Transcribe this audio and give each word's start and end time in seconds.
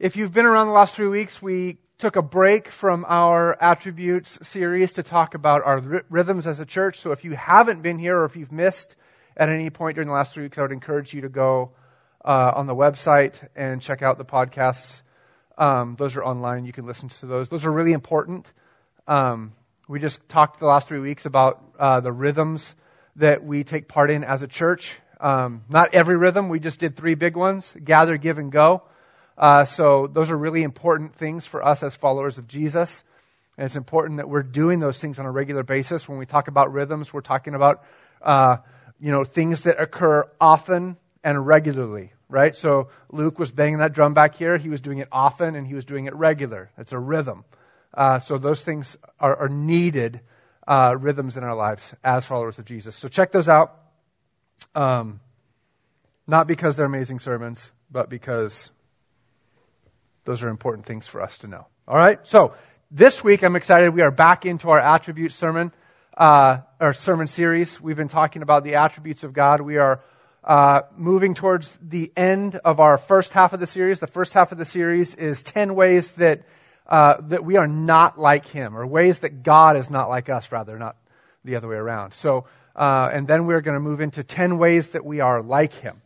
If 0.00 0.16
you've 0.16 0.32
been 0.32 0.46
around 0.46 0.68
the 0.68 0.72
last 0.72 0.94
three 0.94 1.08
weeks, 1.08 1.42
we 1.42 1.76
took 1.98 2.16
a 2.16 2.22
break 2.22 2.68
from 2.68 3.04
our 3.06 3.62
attributes 3.62 4.38
series 4.48 4.94
to 4.94 5.02
talk 5.02 5.34
about 5.34 5.62
our 5.62 6.04
rhythms 6.08 6.46
as 6.46 6.58
a 6.58 6.64
church. 6.64 6.98
So 6.98 7.12
if 7.12 7.22
you 7.22 7.32
haven't 7.32 7.82
been 7.82 7.98
here 7.98 8.16
or 8.16 8.24
if 8.24 8.34
you've 8.34 8.50
missed 8.50 8.96
at 9.36 9.50
any 9.50 9.68
point 9.68 9.96
during 9.96 10.08
the 10.08 10.14
last 10.14 10.32
three 10.32 10.44
weeks, 10.44 10.56
I 10.56 10.62
would 10.62 10.72
encourage 10.72 11.12
you 11.12 11.20
to 11.20 11.28
go 11.28 11.72
uh, 12.24 12.52
on 12.56 12.66
the 12.66 12.74
website 12.74 13.46
and 13.54 13.82
check 13.82 14.00
out 14.00 14.16
the 14.16 14.24
podcasts. 14.24 15.02
Um, 15.58 15.96
those 15.96 16.16
are 16.16 16.24
online. 16.24 16.64
You 16.64 16.72
can 16.72 16.86
listen 16.86 17.10
to 17.10 17.26
those. 17.26 17.50
Those 17.50 17.66
are 17.66 17.70
really 17.70 17.92
important. 17.92 18.50
Um, 19.06 19.52
we 19.86 20.00
just 20.00 20.26
talked 20.30 20.60
the 20.60 20.66
last 20.66 20.88
three 20.88 21.00
weeks 21.00 21.26
about 21.26 21.62
uh, 21.78 22.00
the 22.00 22.10
rhythms 22.10 22.74
that 23.16 23.44
we 23.44 23.64
take 23.64 23.86
part 23.86 24.10
in 24.10 24.24
as 24.24 24.40
a 24.42 24.48
church. 24.48 24.98
Um, 25.20 25.64
not 25.68 25.94
every 25.94 26.16
rhythm. 26.16 26.48
We 26.48 26.58
just 26.58 26.78
did 26.78 26.96
three 26.96 27.16
big 27.16 27.36
ones 27.36 27.76
gather, 27.84 28.16
give, 28.16 28.38
and 28.38 28.50
go. 28.50 28.84
Uh, 29.40 29.64
so 29.64 30.06
those 30.06 30.28
are 30.28 30.36
really 30.36 30.62
important 30.62 31.14
things 31.14 31.46
for 31.46 31.64
us 31.64 31.82
as 31.82 31.96
followers 31.96 32.36
of 32.36 32.46
Jesus. 32.46 33.02
And 33.56 33.64
it's 33.64 33.74
important 33.74 34.18
that 34.18 34.28
we're 34.28 34.42
doing 34.42 34.80
those 34.80 34.98
things 34.98 35.18
on 35.18 35.24
a 35.24 35.30
regular 35.30 35.62
basis. 35.62 36.06
When 36.06 36.18
we 36.18 36.26
talk 36.26 36.46
about 36.46 36.70
rhythms, 36.74 37.14
we're 37.14 37.22
talking 37.22 37.54
about, 37.54 37.82
uh, 38.20 38.58
you 39.00 39.10
know, 39.10 39.24
things 39.24 39.62
that 39.62 39.80
occur 39.80 40.28
often 40.38 40.98
and 41.24 41.46
regularly, 41.46 42.12
right? 42.28 42.54
So 42.54 42.90
Luke 43.10 43.38
was 43.38 43.50
banging 43.50 43.78
that 43.78 43.94
drum 43.94 44.12
back 44.12 44.34
here. 44.34 44.58
He 44.58 44.68
was 44.68 44.82
doing 44.82 44.98
it 44.98 45.08
often 45.10 45.56
and 45.56 45.66
he 45.66 45.74
was 45.74 45.86
doing 45.86 46.04
it 46.04 46.14
regular. 46.14 46.70
It's 46.76 46.92
a 46.92 46.98
rhythm. 46.98 47.44
Uh, 47.94 48.18
so 48.18 48.36
those 48.36 48.62
things 48.62 48.98
are, 49.18 49.36
are 49.36 49.48
needed 49.48 50.20
uh, 50.68 50.96
rhythms 51.00 51.38
in 51.38 51.44
our 51.44 51.56
lives 51.56 51.94
as 52.04 52.26
followers 52.26 52.58
of 52.58 52.66
Jesus. 52.66 52.94
So 52.94 53.08
check 53.08 53.32
those 53.32 53.48
out. 53.48 53.74
Um, 54.74 55.20
not 56.26 56.46
because 56.46 56.76
they're 56.76 56.84
amazing 56.84 57.20
sermons, 57.20 57.70
but 57.90 58.10
because 58.10 58.70
those 60.24 60.42
are 60.42 60.48
important 60.48 60.86
things 60.86 61.06
for 61.06 61.20
us 61.22 61.38
to 61.38 61.46
know. 61.46 61.66
All 61.88 61.96
right? 61.96 62.18
So 62.26 62.54
this 62.90 63.22
week 63.24 63.42
I'm 63.42 63.56
excited. 63.56 63.94
We 63.94 64.02
are 64.02 64.10
back 64.10 64.46
into 64.46 64.70
our 64.70 64.78
attribute 64.78 65.32
sermon, 65.32 65.72
uh, 66.16 66.58
our 66.80 66.92
sermon 66.92 67.26
series. 67.26 67.80
We've 67.80 67.96
been 67.96 68.08
talking 68.08 68.42
about 68.42 68.64
the 68.64 68.74
attributes 68.74 69.24
of 69.24 69.32
God. 69.32 69.60
We 69.60 69.78
are 69.78 70.02
uh, 70.42 70.82
moving 70.96 71.34
towards 71.34 71.78
the 71.82 72.12
end 72.16 72.56
of 72.56 72.80
our 72.80 72.98
first 72.98 73.32
half 73.32 73.52
of 73.52 73.60
the 73.60 73.66
series. 73.66 74.00
The 74.00 74.06
first 74.06 74.32
half 74.32 74.52
of 74.52 74.58
the 74.58 74.64
series 74.64 75.14
is 75.14 75.42
10 75.42 75.74
ways 75.74 76.14
that, 76.14 76.42
uh, 76.86 77.20
that 77.28 77.44
we 77.44 77.56
are 77.56 77.68
not 77.68 78.18
like 78.18 78.46
Him, 78.46 78.76
or 78.76 78.86
ways 78.86 79.20
that 79.20 79.42
God 79.42 79.76
is 79.76 79.90
not 79.90 80.08
like 80.08 80.28
us, 80.28 80.50
rather, 80.50 80.78
not 80.78 80.96
the 81.44 81.56
other 81.56 81.68
way 81.68 81.76
around. 81.76 82.14
So, 82.14 82.46
uh, 82.74 83.10
and 83.12 83.26
then 83.26 83.46
we're 83.46 83.60
going 83.60 83.74
to 83.74 83.80
move 83.80 84.00
into 84.00 84.24
10 84.24 84.58
ways 84.58 84.90
that 84.90 85.04
we 85.04 85.20
are 85.20 85.42
like 85.42 85.74
Him. 85.74 86.00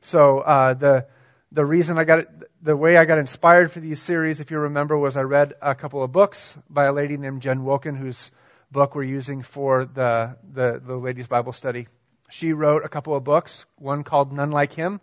So, 0.00 0.40
uh, 0.40 0.74
the, 0.74 1.06
the 1.50 1.64
reason 1.64 1.98
I 1.98 2.04
got 2.04 2.20
it, 2.20 2.28
the 2.62 2.76
way 2.76 2.96
I 2.96 3.04
got 3.04 3.18
inspired 3.18 3.72
for 3.72 3.80
these 3.80 4.02
series, 4.02 4.40
if 4.40 4.50
you 4.50 4.58
remember, 4.58 4.98
was 4.98 5.16
I 5.16 5.22
read 5.22 5.54
a 5.62 5.74
couple 5.74 6.02
of 6.02 6.12
books 6.12 6.56
by 6.68 6.84
a 6.84 6.92
lady 6.92 7.16
named 7.16 7.42
Jen 7.42 7.64
Wilkin, 7.64 7.96
whose 7.96 8.30
book 8.70 8.94
we're 8.94 9.04
using 9.04 9.42
for 9.42 9.84
the, 9.84 10.36
the, 10.52 10.80
the 10.84 10.96
ladies' 10.96 11.26
Bible 11.26 11.52
study 11.52 11.88
she 12.28 12.52
wrote 12.52 12.84
a 12.84 12.88
couple 12.88 13.14
of 13.14 13.24
books, 13.24 13.66
one 13.76 14.04
called 14.04 14.32
None 14.32 14.50
Like 14.50 14.74
Him, 14.74 15.00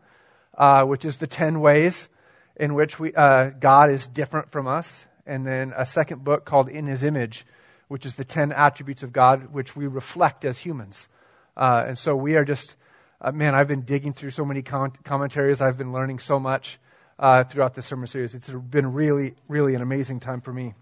uh, 0.57 0.85
which 0.85 1.05
is 1.05 1.17
the 1.17 1.27
10 1.27 1.59
ways 1.59 2.09
in 2.55 2.73
which 2.73 2.99
we, 2.99 3.13
uh, 3.13 3.49
God 3.49 3.89
is 3.89 4.07
different 4.07 4.49
from 4.49 4.67
us, 4.67 5.05
and 5.25 5.45
then 5.45 5.73
a 5.75 5.85
second 5.85 6.23
book 6.23 6.45
called 6.45 6.69
In 6.69 6.85
His 6.87 7.03
Image, 7.03 7.45
which 7.87 8.05
is 8.05 8.15
the 8.15 8.23
10 8.23 8.51
attributes 8.51 9.03
of 9.03 9.11
God 9.11 9.51
which 9.51 9.75
we 9.75 9.87
reflect 9.87 10.45
as 10.45 10.59
humans. 10.59 11.09
Uh, 11.57 11.83
and 11.87 11.97
so 11.97 12.15
we 12.15 12.35
are 12.35 12.45
just, 12.45 12.75
uh, 13.21 13.31
man, 13.31 13.55
I've 13.55 13.67
been 13.67 13.81
digging 13.81 14.13
through 14.13 14.31
so 14.31 14.45
many 14.45 14.61
com- 14.61 14.93
commentaries. 15.03 15.61
I've 15.61 15.77
been 15.77 15.93
learning 15.93 16.19
so 16.19 16.39
much 16.39 16.79
uh, 17.17 17.43
throughout 17.43 17.73
this 17.73 17.85
sermon 17.85 18.07
series. 18.07 18.35
It's 18.35 18.49
been 18.49 18.93
really, 18.93 19.35
really 19.47 19.75
an 19.75 19.81
amazing 19.81 20.19
time 20.19 20.41
for 20.41 20.53
me. 20.53 20.73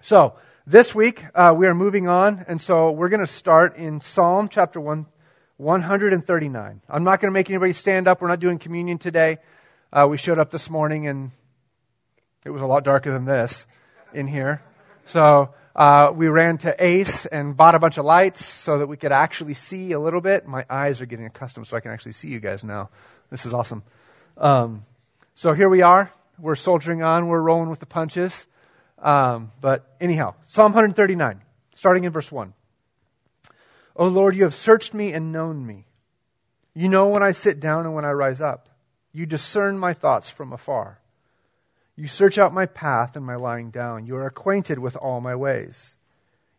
So, 0.00 0.34
this 0.66 0.94
week, 0.94 1.24
uh, 1.34 1.54
we 1.56 1.66
are 1.66 1.74
moving 1.74 2.08
on, 2.08 2.44
and 2.46 2.60
so 2.60 2.92
we're 2.92 3.08
going 3.08 3.20
to 3.20 3.26
start 3.26 3.76
in 3.76 4.00
Psalm 4.00 4.48
chapter 4.48 4.80
1 4.80 5.06
139. 5.62 6.82
I'm 6.88 7.04
not 7.04 7.20
going 7.20 7.30
to 7.30 7.32
make 7.32 7.48
anybody 7.48 7.72
stand 7.72 8.08
up. 8.08 8.20
We're 8.20 8.28
not 8.28 8.40
doing 8.40 8.58
communion 8.58 8.98
today. 8.98 9.38
Uh, 9.92 10.06
we 10.10 10.18
showed 10.18 10.38
up 10.38 10.50
this 10.50 10.68
morning 10.68 11.06
and 11.06 11.30
it 12.44 12.50
was 12.50 12.62
a 12.62 12.66
lot 12.66 12.82
darker 12.82 13.12
than 13.12 13.26
this 13.26 13.66
in 14.12 14.26
here. 14.26 14.62
So 15.04 15.54
uh, 15.74 16.12
we 16.14 16.28
ran 16.28 16.58
to 16.58 16.84
Ace 16.84 17.26
and 17.26 17.56
bought 17.56 17.74
a 17.74 17.78
bunch 17.78 17.98
of 17.98 18.04
lights 18.04 18.44
so 18.44 18.78
that 18.78 18.86
we 18.86 18.96
could 18.96 19.12
actually 19.12 19.54
see 19.54 19.92
a 19.92 19.98
little 20.00 20.20
bit. 20.20 20.46
My 20.46 20.66
eyes 20.68 21.00
are 21.00 21.06
getting 21.06 21.26
accustomed 21.26 21.66
so 21.66 21.76
I 21.76 21.80
can 21.80 21.90
actually 21.90 22.12
see 22.12 22.28
you 22.28 22.40
guys 22.40 22.64
now. 22.64 22.90
This 23.30 23.46
is 23.46 23.54
awesome. 23.54 23.82
Um, 24.36 24.82
so 25.34 25.52
here 25.52 25.68
we 25.68 25.82
are. 25.82 26.12
We're 26.38 26.56
soldiering 26.56 27.02
on. 27.02 27.28
We're 27.28 27.40
rolling 27.40 27.70
with 27.70 27.80
the 27.80 27.86
punches. 27.86 28.46
Um, 28.98 29.52
but 29.60 29.96
anyhow, 30.00 30.34
Psalm 30.44 30.72
139, 30.72 31.40
starting 31.74 32.04
in 32.04 32.12
verse 32.12 32.30
1. 32.30 32.52
O 33.96 34.06
Lord, 34.08 34.36
you 34.36 34.44
have 34.44 34.54
searched 34.54 34.94
me 34.94 35.12
and 35.12 35.32
known 35.32 35.66
me. 35.66 35.86
You 36.74 36.88
know 36.88 37.08
when 37.08 37.22
I 37.22 37.32
sit 37.32 37.60
down 37.60 37.84
and 37.84 37.94
when 37.94 38.04
I 38.04 38.12
rise 38.12 38.40
up. 38.40 38.68
You 39.12 39.26
discern 39.26 39.78
my 39.78 39.92
thoughts 39.92 40.30
from 40.30 40.52
afar. 40.52 41.01
You 41.96 42.06
search 42.06 42.38
out 42.38 42.54
my 42.54 42.66
path 42.66 43.16
and 43.16 43.24
my 43.24 43.36
lying 43.36 43.70
down. 43.70 44.06
You 44.06 44.16
are 44.16 44.26
acquainted 44.26 44.78
with 44.78 44.96
all 44.96 45.20
my 45.20 45.34
ways. 45.34 45.96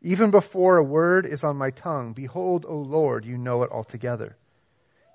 Even 0.01 0.31
before 0.31 0.77
a 0.77 0.83
word 0.83 1.25
is 1.25 1.44
on 1.44 1.55
my 1.57 1.71
tongue, 1.71 2.13
behold, 2.13 2.66
O 2.67 2.77
Lord, 2.77 3.25
you 3.25 3.38
know 3.38 3.63
it 3.63 3.72
altogether. 3.72 4.38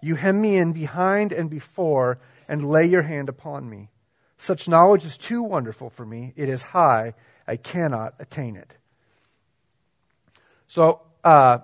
You 0.00 0.14
hem 0.14 0.40
me 0.40 0.56
in 0.56 0.72
behind 0.72 1.32
and 1.32 1.50
before 1.50 2.18
and 2.48 2.68
lay 2.68 2.86
your 2.86 3.02
hand 3.02 3.28
upon 3.28 3.68
me. 3.68 3.90
Such 4.38 4.68
knowledge 4.68 5.04
is 5.04 5.18
too 5.18 5.42
wonderful 5.42 5.90
for 5.90 6.06
me. 6.06 6.32
It 6.36 6.48
is 6.48 6.62
high. 6.62 7.14
I 7.46 7.56
cannot 7.56 8.14
attain 8.18 8.56
it. 8.56 8.74
So, 10.66 11.02
uh, 11.24 11.58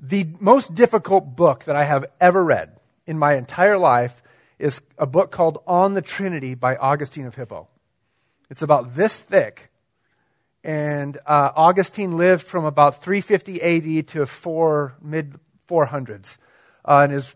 the 0.00 0.28
most 0.40 0.74
difficult 0.74 1.36
book 1.36 1.64
that 1.64 1.76
I 1.76 1.84
have 1.84 2.06
ever 2.20 2.44
read 2.44 2.78
in 3.06 3.18
my 3.18 3.34
entire 3.34 3.78
life 3.78 4.22
is 4.58 4.80
a 4.98 5.06
book 5.06 5.30
called 5.30 5.62
On 5.66 5.94
the 5.94 6.02
Trinity 6.02 6.54
by 6.54 6.76
Augustine 6.76 7.26
of 7.26 7.34
Hippo. 7.34 7.68
It's 8.50 8.62
about 8.62 8.94
this 8.94 9.18
thick. 9.18 9.70
And 10.62 11.18
uh, 11.26 11.50
Augustine 11.54 12.16
lived 12.16 12.46
from 12.46 12.64
about 12.64 13.02
350 13.02 14.00
AD 14.00 14.08
to 14.08 14.26
four, 14.26 14.94
mid 15.02 15.38
400s, 15.68 16.38
uh, 16.84 17.00
and 17.04 17.12
is 17.12 17.34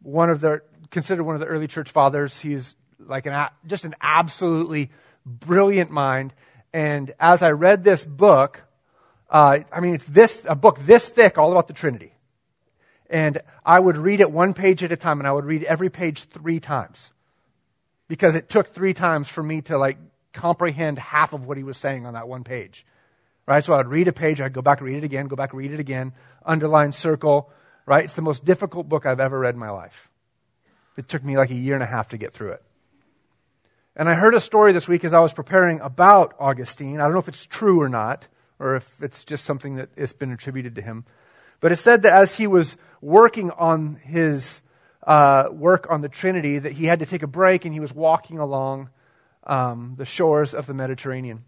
one 0.00 0.30
of 0.30 0.40
the 0.40 0.62
considered 0.90 1.24
one 1.24 1.34
of 1.34 1.40
the 1.40 1.46
early 1.46 1.68
church 1.68 1.90
fathers. 1.90 2.40
He's 2.40 2.76
like 2.98 3.26
an 3.26 3.48
just 3.66 3.84
an 3.84 3.94
absolutely 4.00 4.90
brilliant 5.26 5.90
mind. 5.90 6.32
And 6.72 7.12
as 7.20 7.42
I 7.42 7.50
read 7.50 7.84
this 7.84 8.04
book, 8.04 8.62
uh, 9.28 9.60
I 9.72 9.80
mean, 9.80 9.94
it's 9.94 10.04
this, 10.04 10.42
a 10.46 10.54
book 10.54 10.78
this 10.80 11.08
thick 11.08 11.38
all 11.38 11.52
about 11.52 11.66
the 11.66 11.74
Trinity. 11.74 12.11
And 13.12 13.42
I 13.64 13.78
would 13.78 13.98
read 13.98 14.22
it 14.22 14.32
one 14.32 14.54
page 14.54 14.82
at 14.82 14.90
a 14.90 14.96
time, 14.96 15.20
and 15.20 15.28
I 15.28 15.32
would 15.32 15.44
read 15.44 15.64
every 15.64 15.90
page 15.90 16.24
three 16.24 16.58
times. 16.58 17.12
Because 18.08 18.34
it 18.34 18.48
took 18.48 18.68
three 18.68 18.94
times 18.94 19.28
for 19.28 19.42
me 19.42 19.60
to 19.62 19.76
like 19.76 19.98
comprehend 20.32 20.98
half 20.98 21.34
of 21.34 21.44
what 21.44 21.58
he 21.58 21.62
was 21.62 21.76
saying 21.76 22.06
on 22.06 22.14
that 22.14 22.26
one 22.26 22.42
page. 22.42 22.86
Right? 23.46 23.62
So 23.62 23.74
I 23.74 23.76
would 23.76 23.88
read 23.88 24.08
a 24.08 24.14
page, 24.14 24.40
I'd 24.40 24.54
go 24.54 24.62
back, 24.62 24.80
and 24.80 24.88
read 24.88 24.96
it 24.96 25.04
again, 25.04 25.26
go 25.26 25.36
back, 25.36 25.52
and 25.52 25.58
read 25.58 25.72
it 25.72 25.78
again, 25.78 26.14
underline, 26.46 26.92
circle. 26.92 27.50
Right? 27.84 28.02
It's 28.02 28.14
the 28.14 28.22
most 28.22 28.46
difficult 28.46 28.88
book 28.88 29.04
I've 29.04 29.20
ever 29.20 29.38
read 29.38 29.54
in 29.54 29.60
my 29.60 29.70
life. 29.70 30.10
It 30.96 31.06
took 31.06 31.22
me 31.22 31.36
like 31.36 31.50
a 31.50 31.54
year 31.54 31.74
and 31.74 31.82
a 31.82 31.86
half 31.86 32.08
to 32.08 32.16
get 32.16 32.32
through 32.32 32.52
it. 32.52 32.62
And 33.94 34.08
I 34.08 34.14
heard 34.14 34.34
a 34.34 34.40
story 34.40 34.72
this 34.72 34.88
week 34.88 35.04
as 35.04 35.12
I 35.12 35.20
was 35.20 35.34
preparing 35.34 35.80
about 35.80 36.34
Augustine. 36.38 36.98
I 36.98 37.04
don't 37.04 37.12
know 37.12 37.18
if 37.18 37.28
it's 37.28 37.44
true 37.44 37.82
or 37.82 37.90
not, 37.90 38.26
or 38.58 38.74
if 38.74 39.02
it's 39.02 39.22
just 39.22 39.44
something 39.44 39.74
that 39.74 39.90
has 39.98 40.14
been 40.14 40.32
attributed 40.32 40.74
to 40.76 40.82
him. 40.82 41.04
But 41.62 41.70
it 41.70 41.76
said 41.76 42.02
that 42.02 42.12
as 42.12 42.34
he 42.34 42.46
was 42.46 42.76
working 43.00 43.52
on 43.52 43.94
his 44.02 44.62
uh, 45.06 45.48
work 45.50 45.86
on 45.88 46.00
the 46.00 46.08
Trinity, 46.08 46.58
that 46.58 46.72
he 46.72 46.86
had 46.86 46.98
to 46.98 47.06
take 47.06 47.22
a 47.22 47.28
break 47.28 47.64
and 47.64 47.72
he 47.72 47.80
was 47.80 47.94
walking 47.94 48.38
along 48.38 48.90
um, 49.44 49.94
the 49.96 50.04
shores 50.04 50.54
of 50.54 50.66
the 50.66 50.74
Mediterranean. 50.74 51.44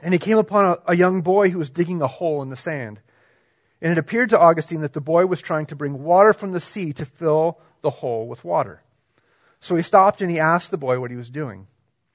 And 0.00 0.14
he 0.14 0.18
came 0.18 0.38
upon 0.38 0.66
a, 0.66 0.92
a 0.92 0.96
young 0.96 1.20
boy 1.20 1.50
who 1.50 1.58
was 1.58 1.68
digging 1.68 2.00
a 2.00 2.06
hole 2.06 2.42
in 2.42 2.48
the 2.48 2.56
sand. 2.56 3.00
And 3.82 3.90
it 3.90 3.98
appeared 3.98 4.30
to 4.30 4.38
Augustine 4.38 4.82
that 4.82 4.92
the 4.92 5.00
boy 5.00 5.26
was 5.26 5.42
trying 5.42 5.66
to 5.66 5.76
bring 5.76 6.04
water 6.04 6.32
from 6.32 6.52
the 6.52 6.60
sea 6.60 6.92
to 6.92 7.04
fill 7.04 7.58
the 7.82 7.90
hole 7.90 8.28
with 8.28 8.44
water. 8.44 8.82
So 9.58 9.74
he 9.74 9.82
stopped 9.82 10.22
and 10.22 10.30
he 10.30 10.38
asked 10.38 10.70
the 10.70 10.78
boy 10.78 11.00
what 11.00 11.10
he 11.10 11.16
was 11.16 11.28
doing. 11.28 11.66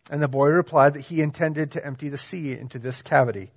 And 0.09 0.21
the 0.21 0.29
boy 0.29 0.47
replied 0.47 0.93
that 0.93 1.01
he 1.01 1.21
intended 1.21 1.69
to 1.71 1.85
empty 1.85 2.07
the 2.07 2.17
sea 2.17 2.53
into 2.53 2.79
this 2.79 3.01
cavity 3.01 3.51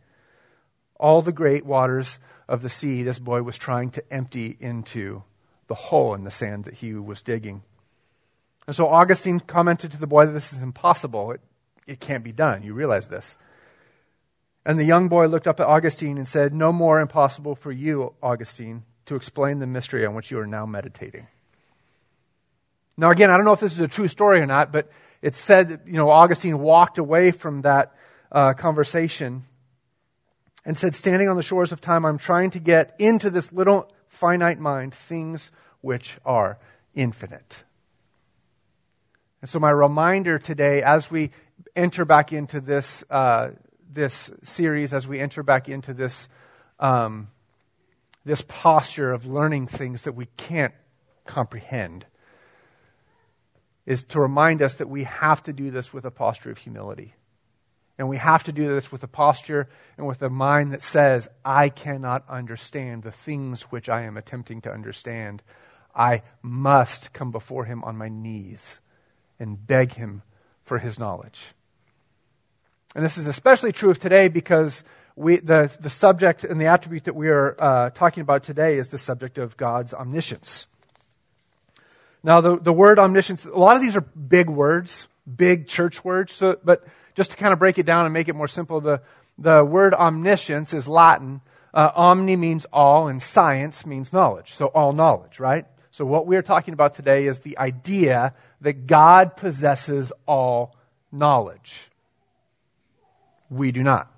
all 1.02 1.20
the 1.20 1.32
great 1.32 1.66
waters 1.66 2.20
of 2.52 2.60
the 2.60 2.68
sea 2.68 3.02
this 3.02 3.18
boy 3.18 3.42
was 3.42 3.56
trying 3.56 3.90
to 3.90 4.12
empty 4.12 4.58
into 4.60 5.22
the 5.68 5.74
hole 5.74 6.14
in 6.14 6.24
the 6.24 6.30
sand 6.30 6.64
that 6.64 6.74
he 6.74 6.92
was 6.92 7.22
digging. 7.22 7.62
And 8.66 8.76
so 8.76 8.88
Augustine 8.88 9.40
commented 9.40 9.90
to 9.92 9.98
the 9.98 10.06
boy 10.06 10.26
that 10.26 10.32
this 10.32 10.52
is 10.52 10.60
impossible. 10.60 11.32
It, 11.32 11.40
it 11.86 11.98
can't 11.98 12.22
be 12.22 12.30
done. 12.30 12.62
You 12.62 12.74
realize 12.74 13.08
this. 13.08 13.38
And 14.66 14.78
the 14.78 14.84
young 14.84 15.08
boy 15.08 15.28
looked 15.28 15.48
up 15.48 15.60
at 15.60 15.66
Augustine 15.66 16.18
and 16.18 16.28
said, 16.28 16.52
No 16.52 16.72
more 16.72 17.00
impossible 17.00 17.54
for 17.54 17.72
you, 17.72 18.12
Augustine, 18.22 18.84
to 19.06 19.16
explain 19.16 19.58
the 19.58 19.66
mystery 19.66 20.04
on 20.04 20.14
which 20.14 20.30
you 20.30 20.38
are 20.38 20.46
now 20.46 20.66
meditating. 20.66 21.28
Now, 22.98 23.10
again, 23.10 23.30
I 23.30 23.38
don't 23.38 23.46
know 23.46 23.52
if 23.52 23.60
this 23.60 23.72
is 23.72 23.80
a 23.80 23.88
true 23.88 24.08
story 24.08 24.40
or 24.40 24.46
not, 24.46 24.70
but 24.70 24.90
it's 25.22 25.38
said 25.38 25.70
that, 25.70 25.86
you 25.86 25.94
know, 25.94 26.10
Augustine 26.10 26.58
walked 26.58 26.98
away 26.98 27.30
from 27.30 27.62
that 27.62 27.96
uh, 28.30 28.52
conversation 28.52 29.46
and 30.64 30.76
said, 30.76 30.94
Standing 30.94 31.28
on 31.28 31.36
the 31.36 31.42
shores 31.42 31.72
of 31.72 31.80
time, 31.80 32.04
I'm 32.04 32.18
trying 32.18 32.50
to 32.50 32.60
get 32.60 32.94
into 32.98 33.30
this 33.30 33.52
little 33.52 33.90
finite 34.08 34.58
mind 34.58 34.94
things 34.94 35.50
which 35.80 36.18
are 36.24 36.58
infinite. 36.94 37.64
And 39.40 39.50
so, 39.50 39.58
my 39.58 39.70
reminder 39.70 40.38
today, 40.38 40.82
as 40.82 41.10
we 41.10 41.30
enter 41.74 42.04
back 42.04 42.32
into 42.32 42.60
this, 42.60 43.02
uh, 43.10 43.50
this 43.90 44.30
series, 44.42 44.94
as 44.94 45.08
we 45.08 45.18
enter 45.18 45.42
back 45.42 45.68
into 45.68 45.92
this, 45.92 46.28
um, 46.78 47.28
this 48.24 48.44
posture 48.46 49.12
of 49.12 49.26
learning 49.26 49.66
things 49.66 50.02
that 50.02 50.12
we 50.12 50.26
can't 50.36 50.74
comprehend, 51.26 52.06
is 53.84 54.04
to 54.04 54.20
remind 54.20 54.62
us 54.62 54.76
that 54.76 54.88
we 54.88 55.02
have 55.02 55.42
to 55.42 55.52
do 55.52 55.72
this 55.72 55.92
with 55.92 56.04
a 56.04 56.10
posture 56.10 56.50
of 56.50 56.58
humility. 56.58 57.14
And 57.98 58.08
we 58.08 58.16
have 58.16 58.42
to 58.44 58.52
do 58.52 58.68
this 58.68 58.90
with 58.90 59.02
a 59.02 59.08
posture 59.08 59.68
and 59.96 60.06
with 60.06 60.22
a 60.22 60.30
mind 60.30 60.72
that 60.72 60.82
says, 60.82 61.28
I 61.44 61.68
cannot 61.68 62.24
understand 62.28 63.02
the 63.02 63.12
things 63.12 63.62
which 63.62 63.88
I 63.88 64.02
am 64.02 64.16
attempting 64.16 64.60
to 64.62 64.72
understand. 64.72 65.42
I 65.94 66.22
must 66.40 67.12
come 67.12 67.30
before 67.30 67.64
him 67.64 67.84
on 67.84 67.96
my 67.96 68.08
knees 68.08 68.80
and 69.38 69.66
beg 69.66 69.94
him 69.94 70.22
for 70.62 70.78
his 70.78 70.98
knowledge. 70.98 71.48
And 72.94 73.04
this 73.04 73.18
is 73.18 73.26
especially 73.26 73.72
true 73.72 73.90
of 73.90 73.98
today 73.98 74.28
because 74.28 74.84
we, 75.16 75.36
the, 75.36 75.74
the 75.80 75.90
subject 75.90 76.44
and 76.44 76.60
the 76.60 76.66
attribute 76.66 77.04
that 77.04 77.14
we 77.14 77.28
are 77.28 77.56
uh, 77.58 77.90
talking 77.90 78.22
about 78.22 78.42
today 78.42 78.78
is 78.78 78.88
the 78.88 78.98
subject 78.98 79.38
of 79.38 79.56
God's 79.56 79.92
omniscience. 79.92 80.66
Now, 82.22 82.40
the, 82.40 82.58
the 82.58 82.72
word 82.72 82.98
omniscience, 82.98 83.44
a 83.44 83.50
lot 83.50 83.76
of 83.76 83.82
these 83.82 83.96
are 83.96 84.00
big 84.00 84.48
words, 84.48 85.08
big 85.36 85.66
church 85.66 86.04
words, 86.04 86.32
so, 86.32 86.58
but 86.64 86.84
just 87.14 87.32
to 87.32 87.36
kind 87.36 87.52
of 87.52 87.58
break 87.58 87.78
it 87.78 87.86
down 87.86 88.04
and 88.06 88.12
make 88.12 88.28
it 88.28 88.34
more 88.34 88.48
simple, 88.48 88.80
the, 88.80 89.02
the 89.38 89.64
word 89.64 89.94
omniscience 89.94 90.72
is 90.72 90.88
Latin. 90.88 91.40
Uh, 91.74 91.90
omni 91.94 92.36
means 92.36 92.66
all, 92.72 93.08
and 93.08 93.22
science 93.22 93.86
means 93.86 94.12
knowledge. 94.12 94.52
So, 94.52 94.66
all 94.66 94.92
knowledge, 94.92 95.40
right? 95.40 95.66
So, 95.90 96.04
what 96.04 96.26
we're 96.26 96.42
talking 96.42 96.74
about 96.74 96.94
today 96.94 97.26
is 97.26 97.40
the 97.40 97.56
idea 97.58 98.34
that 98.60 98.86
God 98.86 99.36
possesses 99.36 100.12
all 100.26 100.76
knowledge. 101.10 101.88
We 103.50 103.72
do 103.72 103.82
not. 103.82 104.10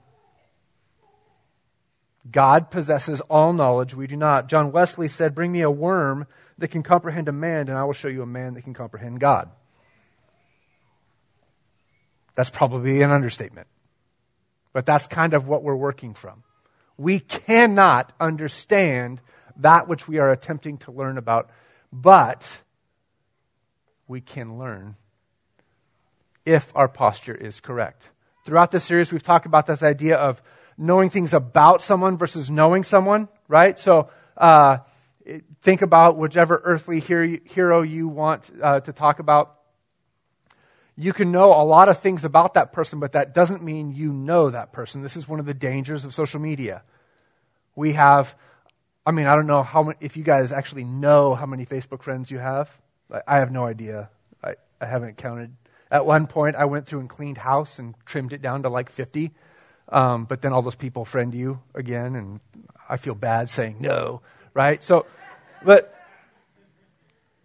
God 2.31 2.71
possesses 2.71 3.21
all 3.23 3.53
knowledge. 3.53 3.95
We 3.95 4.07
do 4.07 4.17
not. 4.17 4.49
John 4.49 4.73
Wesley 4.73 5.09
said, 5.09 5.35
Bring 5.35 5.53
me 5.53 5.61
a 5.61 5.71
worm 5.71 6.27
that 6.59 6.69
can 6.69 6.83
comprehend 6.83 7.29
a 7.29 7.33
man, 7.33 7.69
and 7.69 7.77
I 7.77 7.85
will 7.85 7.93
show 7.93 8.09
you 8.09 8.23
a 8.23 8.27
man 8.27 8.55
that 8.55 8.63
can 8.63 8.75
comprehend 8.75 9.21
God. 9.21 9.51
That's 12.35 12.51
probably 12.51 13.03
an 13.03 13.11
understatement. 13.11 13.67
But 14.73 14.87
that's 14.87 15.07
kind 15.07 15.35
of 15.35 15.47
what 15.47 15.63
we're 15.63 15.77
working 15.77 16.15
from. 16.15 16.43
We 16.97 17.21
cannot 17.21 18.13
understand 18.21 19.21
that 19.57 19.89
which 19.89 20.09
we 20.09 20.19
are 20.19 20.31
attempting 20.31 20.79
to 20.79 20.93
learn 20.93 21.17
about, 21.19 21.51
but 21.93 22.63
we 24.09 24.21
can 24.21 24.59
learn 24.59 24.97
if 26.45 26.73
our 26.75 26.89
posture 26.89 27.35
is 27.35 27.61
correct. 27.61 28.11
Throughout 28.45 28.71
this 28.71 28.85
series, 28.85 29.13
we've 29.13 29.23
talked 29.23 29.47
about 29.47 29.67
this 29.67 29.83
idea 29.83 30.17
of 30.17 30.43
knowing 30.77 31.09
things 31.09 31.33
about 31.33 31.81
someone 31.83 32.17
versus 32.17 32.51
knowing 32.51 32.85
someone, 32.85 33.29
right? 33.49 33.79
So, 33.79 34.11
uh, 34.37 34.79
think 35.63 35.83
about 35.83 36.19
whichever 36.19 36.61
earthly 36.65 37.01
hero 37.01 37.83
you 37.83 38.09
want 38.09 38.51
uh, 38.61 38.81
to 38.81 38.93
talk 38.93 39.19
about. 39.19 39.59
You 40.97 41.13
can 41.13 41.33
know 41.33 41.61
a 41.61 41.65
lot 41.65 41.89
of 41.89 41.99
things 41.99 42.25
about 42.25 42.55
that 42.55 42.73
person, 42.73 43.01
but 43.01 43.13
that 43.13 43.35
doesn't 43.35 43.63
mean 43.63 43.93
you 43.93 44.13
know 44.13 44.51
that 44.51 44.73
person. 44.73 45.03
This 45.03 45.17
is 45.17 45.29
one 45.29 45.41
of 45.41 45.47
the 45.47 45.55
dangers 45.55 46.05
of 46.05 46.15
social 46.15 46.41
media. 46.41 46.83
We 47.75 47.95
have, 47.95 48.37
I 49.05 49.11
mean, 49.11 49.27
I 49.27 49.35
don't 49.35 49.49
know 49.49 49.65
how 49.65 49.83
many, 49.83 49.97
if 50.01 50.17
you 50.17 50.23
guys 50.23 50.53
actually 50.53 50.85
know 50.85 51.35
how 51.35 51.47
many 51.47 51.67
Facebook 51.67 52.03
friends 52.03 52.31
you 52.31 52.39
have. 52.39 52.71
I 53.27 53.39
have 53.39 53.51
no 53.51 53.65
idea. 53.67 54.09
I, 54.43 54.55
I 54.81 54.87
haven't 54.87 55.17
counted. 55.17 55.53
At 55.91 56.07
one 56.07 56.29
point, 56.29 56.57
I 56.57 56.65
went 56.67 56.87
through 56.87 57.01
and 57.01 57.09
cleaned 57.09 57.39
house 57.39 57.79
and 57.79 57.95
trimmed 58.07 58.33
it 58.33 58.41
down 58.41 58.63
to 58.63 58.69
like 58.69 58.89
50. 58.89 59.33
Um, 59.89 60.25
but 60.25 60.43
then 60.43 60.53
all 60.53 60.63
those 60.63 60.75
people 60.75 61.05
friend 61.05 61.35
you 61.35 61.61
again, 61.75 62.15
and 62.15 62.41
I 62.89 62.97
feel 62.97 63.15
bad 63.15 63.51
saying 63.51 63.77
no, 63.81 64.23
right? 64.55 64.83
So, 64.83 65.07
but, 65.63 65.95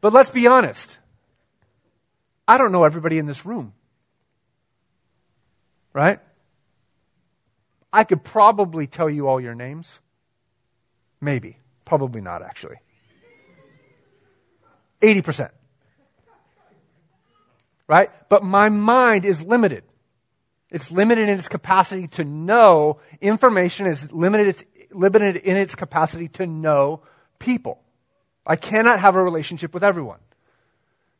but 0.02 0.14
let's 0.14 0.30
be 0.30 0.48
honest. 0.48 1.00
I 2.50 2.58
don't 2.58 2.72
know 2.72 2.84
everybody 2.84 3.20
in 3.20 3.28
this 3.28 3.46
room. 3.46 3.74
Right? 5.94 6.18
I 7.94 8.04
could 8.04 8.24
probably 8.24 8.88
tell 8.88 9.08
you 9.08 9.28
all 9.28 9.40
your 9.40 9.54
names. 9.54 10.00
Maybe. 11.22 11.60
Probably 11.86 12.22
not, 12.22 12.42
actually. 12.42 12.78
80%. 15.00 15.52
Right? 17.88 18.10
But 18.30 18.44
my 18.44 18.70
mind 18.70 19.26
is 19.26 19.44
limited. 19.44 19.84
It's 20.72 20.92
limited 20.92 21.30
in 21.30 21.38
its 21.38 21.48
capacity 21.48 22.08
to 22.08 22.24
know 22.24 23.00
information, 23.22 23.86
is 23.86 24.12
limited, 24.12 24.48
it's 24.48 24.64
limited 24.92 25.36
in 25.36 25.56
its 25.56 25.76
capacity 25.76 26.30
to 26.30 26.48
know 26.48 27.04
people. 27.38 27.80
I 28.44 28.56
cannot 28.56 29.00
have 29.02 29.16
a 29.16 29.24
relationship 29.24 29.72
with 29.72 29.84
everyone. 29.84 30.20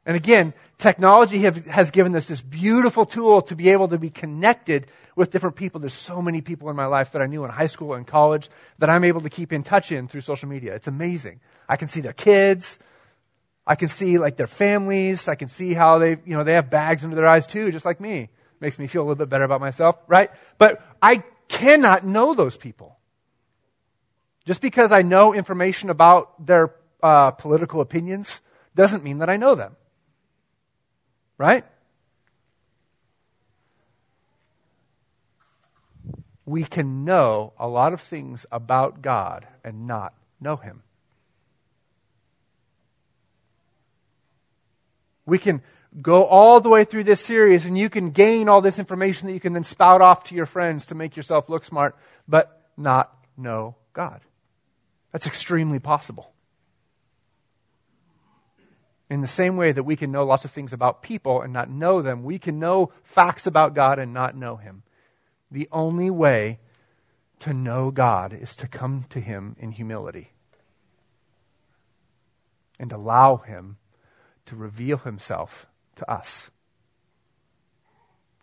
And 0.06 0.16
again, 0.16 0.54
technology 0.78 1.40
have, 1.40 1.66
has 1.66 1.92
given 1.92 2.16
us 2.16 2.26
this 2.26 2.42
beautiful 2.42 3.06
tool 3.06 3.42
to 3.44 3.56
be 3.56 3.70
able 3.70 3.90
to 3.90 3.98
be 3.98 4.10
connected 4.10 4.88
with 5.16 5.30
different 5.30 5.56
people. 5.56 5.80
There's 5.80 5.94
so 5.94 6.22
many 6.22 6.42
people 6.42 6.70
in 6.70 6.76
my 6.76 6.86
life 6.86 7.12
that 7.12 7.22
I 7.22 7.26
knew 7.26 7.44
in 7.44 7.52
high 7.52 7.68
school 7.68 7.94
and 7.94 8.08
college 8.08 8.50
that 8.80 8.90
I'm 8.90 9.04
able 9.04 9.22
to 9.22 9.30
keep 9.30 9.52
in 9.52 9.62
touch 9.62 9.92
in 9.92 10.08
through 10.08 10.22
social 10.22 10.48
media. 10.48 10.74
It's 10.74 10.88
amazing. 10.88 11.42
I 11.68 11.76
can 11.76 11.88
see 11.90 12.00
their 12.02 12.14
kids. 12.14 12.80
I 13.68 13.76
can 13.76 13.90
see 13.90 14.18
like 14.18 14.38
their 14.38 14.48
families. 14.48 15.28
I 15.28 15.36
can 15.36 15.50
see 15.50 15.74
how 15.74 16.00
they, 16.00 16.12
you 16.26 16.36
know, 16.36 16.44
they 16.44 16.54
have 16.54 16.70
bags 16.70 17.04
under 17.04 17.16
their 17.16 17.28
eyes 17.28 17.46
too, 17.46 17.72
just 17.72 17.86
like 17.86 18.00
me. 18.00 18.30
Makes 18.62 18.80
me 18.80 18.88
feel 18.88 19.02
a 19.02 19.04
little 19.04 19.16
bit 19.16 19.30
better 19.30 19.44
about 19.44 19.62
myself, 19.62 19.98
right? 20.08 20.32
But 20.58 20.82
I 21.02 21.24
cannot 21.50 22.06
know 22.06 22.34
those 22.34 22.58
people. 22.58 22.98
Just 24.46 24.62
because 24.62 24.92
I 24.92 25.04
know 25.04 25.34
information 25.34 25.90
about 25.90 26.46
their 26.46 26.74
uh, 27.04 27.32
political 27.32 27.82
opinions 27.82 28.42
doesn't 28.74 29.04
mean 29.04 29.20
that 29.20 29.30
I 29.30 29.38
know 29.38 29.56
them. 29.56 29.76
Right? 31.40 31.64
We 36.46 36.66
can 36.66 37.06
know 37.06 37.54
a 37.58 37.68
lot 37.68 37.94
of 37.94 38.02
things 38.02 38.46
about 38.52 39.02
God 39.02 39.48
and 39.64 39.88
not 39.88 40.14
know 40.42 40.58
Him. 40.58 40.84
We 45.26 45.38
can 45.38 45.62
go 46.02 46.26
all 46.26 46.60
the 46.60 46.70
way 46.70 46.84
through 46.84 47.06
this 47.06 47.22
series 47.22 47.66
and 47.66 47.78
you 47.78 47.90
can 47.90 48.12
gain 48.12 48.50
all 48.50 48.60
this 48.60 48.78
information 48.78 49.28
that 49.28 49.34
you 49.34 49.40
can 49.40 49.54
then 49.54 49.64
spout 49.64 50.02
off 50.02 50.26
to 50.26 50.36
your 50.36 50.46
friends 50.46 50.88
to 50.88 50.96
make 50.96 51.16
yourself 51.16 51.48
look 51.48 51.64
smart, 51.64 51.96
but 52.28 52.70
not 52.76 53.16
know 53.38 53.76
God. 53.94 54.20
That's 55.14 55.26
extremely 55.26 55.80
possible. 55.80 56.34
In 59.10 59.22
the 59.22 59.28
same 59.28 59.58
way 59.58 59.72
that 59.72 59.84
we 59.84 59.96
can 59.96 60.12
know 60.12 60.24
lots 60.24 60.46
of 60.46 60.52
things 60.52 60.72
about 60.72 61.02
people 61.02 61.42
and 61.42 61.52
not 61.52 61.70
know 61.70 62.02
them, 62.02 62.24
we 62.24 62.38
can 62.38 62.60
know 62.60 62.92
facts 63.02 63.48
about 63.48 63.74
God 63.74 63.98
and 63.98 64.14
not 64.14 64.36
know 64.36 64.58
Him. 64.58 64.84
The 65.50 65.68
only 65.72 66.12
way 66.12 66.60
to 67.40 67.54
know 67.54 67.90
God 67.90 68.34
is 68.34 68.56
to 68.58 68.68
come 68.68 69.06
to 69.10 69.20
Him 69.20 69.56
in 69.60 69.72
humility 69.72 70.34
and 72.80 72.92
allow 72.92 73.38
Him 73.38 73.78
to 74.46 74.56
reveal 74.56 74.98
Himself 74.98 75.66
to 75.96 76.10
us. 76.10 76.52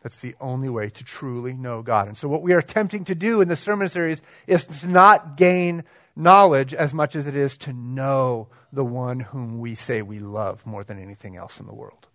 That's 0.03 0.19
the 0.19 0.35
only 0.41 0.69
way 0.69 0.91
to 0.91 1.05
truly 1.05 1.53
know 1.53 1.83
God. 1.83 2.07
And 2.07 2.17
so, 2.17 2.29
what 2.29 2.43
we 2.43 2.53
are 2.53 2.59
attempting 2.59 3.05
to 3.07 3.15
do 3.15 3.41
in 3.41 3.49
this 3.49 3.61
sermon 3.61 3.89
series 3.89 4.23
is 4.47 4.67
to 4.67 4.89
not 4.89 5.37
gain 5.37 5.85
knowledge 6.17 6.73
as 6.75 6.95
much 6.95 7.15
as 7.15 7.27
it 7.27 7.37
is 7.37 7.57
to 7.59 7.73
know 7.73 8.49
the 8.73 8.85
one 8.85 9.21
whom 9.21 9.61
we 9.61 9.75
say 9.75 10.01
we 10.03 10.19
love 10.19 10.65
more 10.67 10.83
than 10.83 11.01
anything 11.01 11.37
else 11.37 11.61
in 11.61 11.67
the 11.67 11.75
world. 11.75 12.07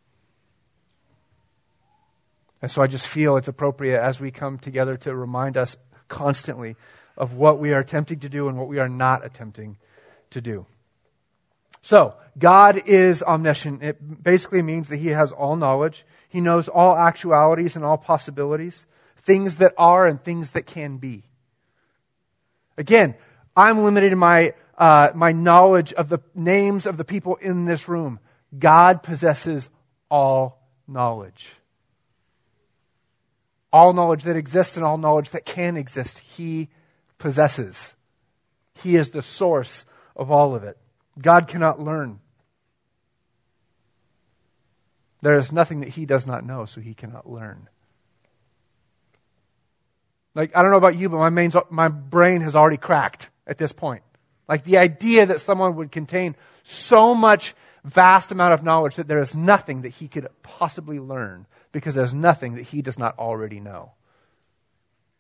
And 2.62 2.70
so 2.70 2.82
I 2.82 2.88
just 2.88 3.08
feel 3.08 3.38
it's 3.38 3.48
appropriate 3.48 4.02
as 4.02 4.20
we 4.20 4.32
come 4.32 4.58
together 4.58 4.98
to 4.98 5.16
remind 5.16 5.58
us 5.58 5.78
constantly 6.08 6.76
of 7.18 7.34
what 7.34 7.60
we 7.60 7.74
are 7.74 7.80
attempting 7.80 8.20
to 8.20 8.30
do 8.30 8.48
and 8.48 8.58
what 8.58 8.68
we 8.68 8.80
are 8.80 8.90
not 8.90 9.26
attempting 9.26 9.78
to 10.32 10.42
do. 10.42 10.66
So, 11.82 12.16
God 12.38 12.84
is 12.86 13.24
omniscient. 13.24 13.82
It 13.82 14.24
basically 14.24 14.62
means 14.62 14.90
that 14.90 14.98
He 14.98 15.08
has 15.08 15.32
all 15.32 15.56
knowledge. 15.56 16.06
He 16.30 16.40
knows 16.40 16.68
all 16.68 16.96
actualities 16.96 17.76
and 17.76 17.84
all 17.84 17.98
possibilities, 17.98 18.86
things 19.18 19.56
that 19.58 19.74
are 19.78 20.06
and 20.06 20.24
things 20.24 20.52
that 20.52 20.68
can 20.68 20.98
be. 20.98 21.24
Again, 22.78 23.16
I'm 23.56 23.84
limited 23.84 24.14
in 24.14 24.20
my, 24.20 24.54
uh, 24.78 25.10
my 25.14 25.32
knowledge 25.32 25.94
of 25.94 26.10
the 26.10 26.20
names 26.34 26.86
of 26.86 26.98
the 26.98 27.04
people 27.04 27.36
in 27.36 27.66
this 27.66 27.88
room. 27.88 28.20
God 28.58 29.04
possesses 29.04 29.70
all 30.10 30.62
knowledge. 30.88 31.50
All 33.74 33.94
knowledge 33.94 34.24
that 34.24 34.36
exists 34.36 34.76
and 34.76 34.86
all 34.86 34.98
knowledge 34.98 35.30
that 35.32 35.46
can 35.46 35.78
exist, 35.78 36.20
he 36.20 36.70
possesses. 37.18 37.94
He 38.76 38.96
is 38.96 39.10
the 39.10 39.22
source 39.22 39.86
of 40.16 40.32
all 40.32 40.56
of 40.56 40.64
it. 40.64 40.78
God 41.22 41.48
cannot 41.48 41.80
learn. 41.80 42.20
There 45.22 45.38
is 45.38 45.52
nothing 45.52 45.82
that 45.82 45.90
he 45.90 46.06
does 46.06 46.26
not 46.26 46.46
know, 46.46 46.66
so 46.66 46.82
he 46.82 46.94
cannot 46.94 47.30
learn. 47.30 47.70
Like, 50.34 50.56
I 50.56 50.62
don't 50.62 50.72
know 50.72 50.78
about 50.78 50.96
you, 50.96 51.10
but 51.10 51.18
my, 51.18 51.30
main, 51.30 51.52
my 51.70 51.90
brain 51.90 52.42
has 52.42 52.56
already 52.56 52.78
cracked 52.78 53.30
at 53.48 53.58
this 53.58 53.72
point. 53.72 54.04
Like, 54.48 54.64
the 54.64 54.78
idea 54.78 55.26
that 55.26 55.40
someone 55.40 55.76
would 55.76 55.92
contain 55.92 56.36
so 56.64 57.16
much 57.16 57.56
vast 57.84 58.32
amount 58.32 58.54
of 58.54 58.64
knowledge 58.64 58.96
that 58.96 59.08
there 59.08 59.22
is 59.22 59.36
nothing 59.36 59.82
that 59.82 59.90
he 59.90 60.08
could 60.08 60.28
possibly 60.44 61.00
learn 61.00 61.48
because 61.72 61.96
there's 61.96 62.14
nothing 62.14 62.56
that 62.56 62.64
he 62.64 62.82
does 62.82 63.00
not 63.00 63.18
already 63.18 63.60
know. 63.60 63.94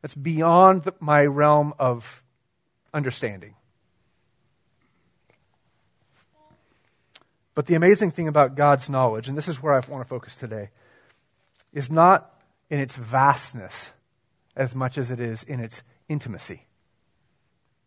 That's 0.01 0.15
beyond 0.15 0.89
my 0.99 1.25
realm 1.25 1.73
of 1.79 2.23
understanding. 2.93 3.55
But 7.53 7.65
the 7.65 7.75
amazing 7.75 8.11
thing 8.11 8.27
about 8.27 8.55
God's 8.55 8.89
knowledge, 8.89 9.27
and 9.27 9.37
this 9.37 9.47
is 9.47 9.61
where 9.61 9.73
I 9.73 9.81
want 9.87 10.03
to 10.03 10.09
focus 10.09 10.35
today, 10.35 10.69
is 11.73 11.91
not 11.91 12.33
in 12.69 12.79
its 12.79 12.95
vastness 12.95 13.91
as 14.55 14.75
much 14.75 14.97
as 14.97 15.11
it 15.11 15.19
is 15.19 15.43
in 15.43 15.59
its 15.59 15.83
intimacy. 16.07 16.65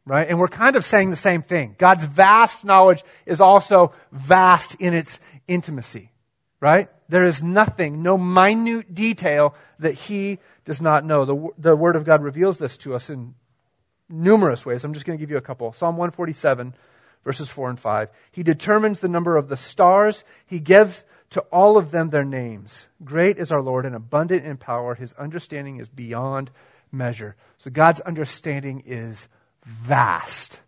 Right? 0.06 0.28
And 0.28 0.38
we're 0.38 0.48
kind 0.48 0.76
of 0.76 0.84
saying 0.84 1.10
the 1.10 1.16
same 1.16 1.42
thing. 1.42 1.76
God's 1.78 2.04
vast 2.04 2.64
knowledge 2.64 3.02
is 3.24 3.40
also 3.40 3.92
vast 4.12 4.74
in 4.76 4.92
its 4.92 5.18
intimacy. 5.48 6.10
Right? 6.60 6.88
There 7.08 7.24
is 7.24 7.42
nothing, 7.42 8.02
no 8.02 8.16
minute 8.18 8.94
detail 8.94 9.54
that 9.78 9.92
He 9.94 10.38
does 10.64 10.80
not 10.80 11.04
know. 11.04 11.24
The, 11.24 11.48
the 11.58 11.76
Word 11.76 11.96
of 11.96 12.04
God 12.04 12.22
reveals 12.22 12.58
this 12.58 12.76
to 12.78 12.94
us 12.94 13.10
in 13.10 13.34
numerous 14.08 14.64
ways. 14.64 14.84
I'm 14.84 14.94
just 14.94 15.06
going 15.06 15.18
to 15.18 15.22
give 15.22 15.30
you 15.30 15.36
a 15.36 15.42
couple. 15.42 15.72
Psalm 15.72 15.96
147, 15.96 16.74
verses 17.24 17.48
4 17.48 17.70
and 17.70 17.80
5. 17.80 18.08
He 18.30 18.42
determines 18.42 19.00
the 19.00 19.08
number 19.08 19.36
of 19.36 19.48
the 19.48 19.56
stars. 19.56 20.24
He 20.46 20.60
gives 20.60 21.04
to 21.30 21.40
all 21.52 21.76
of 21.76 21.90
them 21.90 22.10
their 22.10 22.24
names. 22.24 22.86
Great 23.02 23.38
is 23.38 23.50
our 23.50 23.62
Lord 23.62 23.84
and 23.84 23.94
abundant 23.94 24.44
in 24.44 24.56
power. 24.56 24.94
His 24.94 25.14
understanding 25.14 25.78
is 25.78 25.88
beyond 25.88 26.50
measure. 26.92 27.36
So 27.58 27.70
God's 27.70 28.00
understanding 28.00 28.82
is 28.86 29.28
vast. 29.64 30.60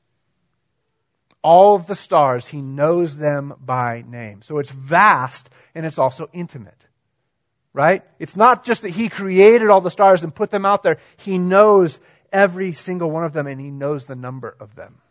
All 1.43 1.75
of 1.75 1.87
the 1.87 1.95
stars, 1.95 2.49
He 2.49 2.61
knows 2.61 3.19
them 3.19 3.55
by 3.61 4.05
name. 4.07 4.43
So 4.43 4.59
it's 4.59 4.71
vast 4.71 5.49
and 5.75 5.87
it's 5.87 5.99
also 5.99 6.29
intimate. 6.33 6.87
Right? 7.73 8.03
It's 8.19 8.37
not 8.37 8.65
just 8.65 8.83
that 8.83 8.91
He 8.91 9.09
created 9.09 9.69
all 9.69 9.81
the 9.81 9.91
stars 9.91 10.25
and 10.25 10.35
put 10.35 10.51
them 10.51 10.67
out 10.67 10.83
there. 10.83 10.99
He 11.17 11.39
knows 11.39 12.01
every 12.33 12.73
single 12.73 13.11
one 13.11 13.25
of 13.25 13.33
them 13.33 13.47
and 13.47 13.61
He 13.61 13.71
knows 13.71 14.07
the 14.07 14.17
number 14.17 14.57
of 14.59 14.75
them. 14.75 15.03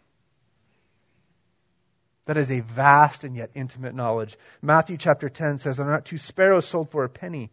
That 2.25 2.37
is 2.37 2.51
a 2.51 2.61
vast 2.61 3.23
and 3.23 3.35
yet 3.35 3.51
intimate 3.53 3.93
knowledge. 3.93 4.35
Matthew 4.61 4.97
chapter 4.97 5.29
10 5.29 5.59
says, 5.59 5.79
Are 5.79 5.89
not 5.89 6.05
two 6.05 6.17
sparrows 6.17 6.65
sold 6.65 6.89
for 6.89 7.03
a 7.03 7.09
penny, 7.09 7.51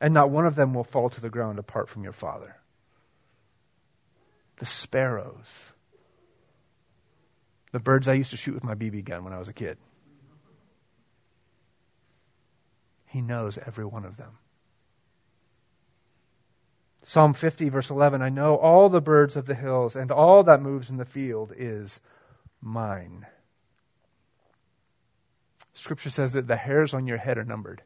and 0.00 0.12
not 0.12 0.30
one 0.30 0.46
of 0.46 0.54
them 0.56 0.74
will 0.74 0.84
fall 0.84 1.08
to 1.08 1.20
the 1.20 1.30
ground 1.30 1.58
apart 1.58 1.88
from 1.88 2.04
your 2.04 2.12
Father? 2.12 2.56
The 4.58 4.66
sparrows. 4.66 5.72
The 7.72 7.78
birds 7.78 8.08
I 8.08 8.14
used 8.14 8.30
to 8.30 8.36
shoot 8.36 8.54
with 8.54 8.64
my 8.64 8.74
BB 8.74 9.04
gun 9.04 9.24
when 9.24 9.32
I 9.32 9.38
was 9.38 9.48
a 9.48 9.52
kid. 9.52 9.78
He 13.06 13.20
knows 13.20 13.58
every 13.58 13.84
one 13.84 14.04
of 14.04 14.16
them. 14.16 14.38
Psalm 17.02 17.32
50, 17.32 17.70
verse 17.70 17.88
11 17.88 18.20
I 18.20 18.28
know 18.28 18.56
all 18.56 18.88
the 18.88 19.00
birds 19.00 19.34
of 19.36 19.46
the 19.46 19.54
hills, 19.54 19.96
and 19.96 20.10
all 20.10 20.42
that 20.44 20.60
moves 20.60 20.90
in 20.90 20.98
the 20.98 21.06
field 21.06 21.52
is 21.56 22.00
mine. 22.60 23.26
Scripture 25.72 26.10
says 26.10 26.32
that 26.32 26.48
the 26.48 26.56
hairs 26.56 26.92
on 26.92 27.06
your 27.06 27.18
head 27.18 27.38
are 27.38 27.44
numbered. 27.44 27.82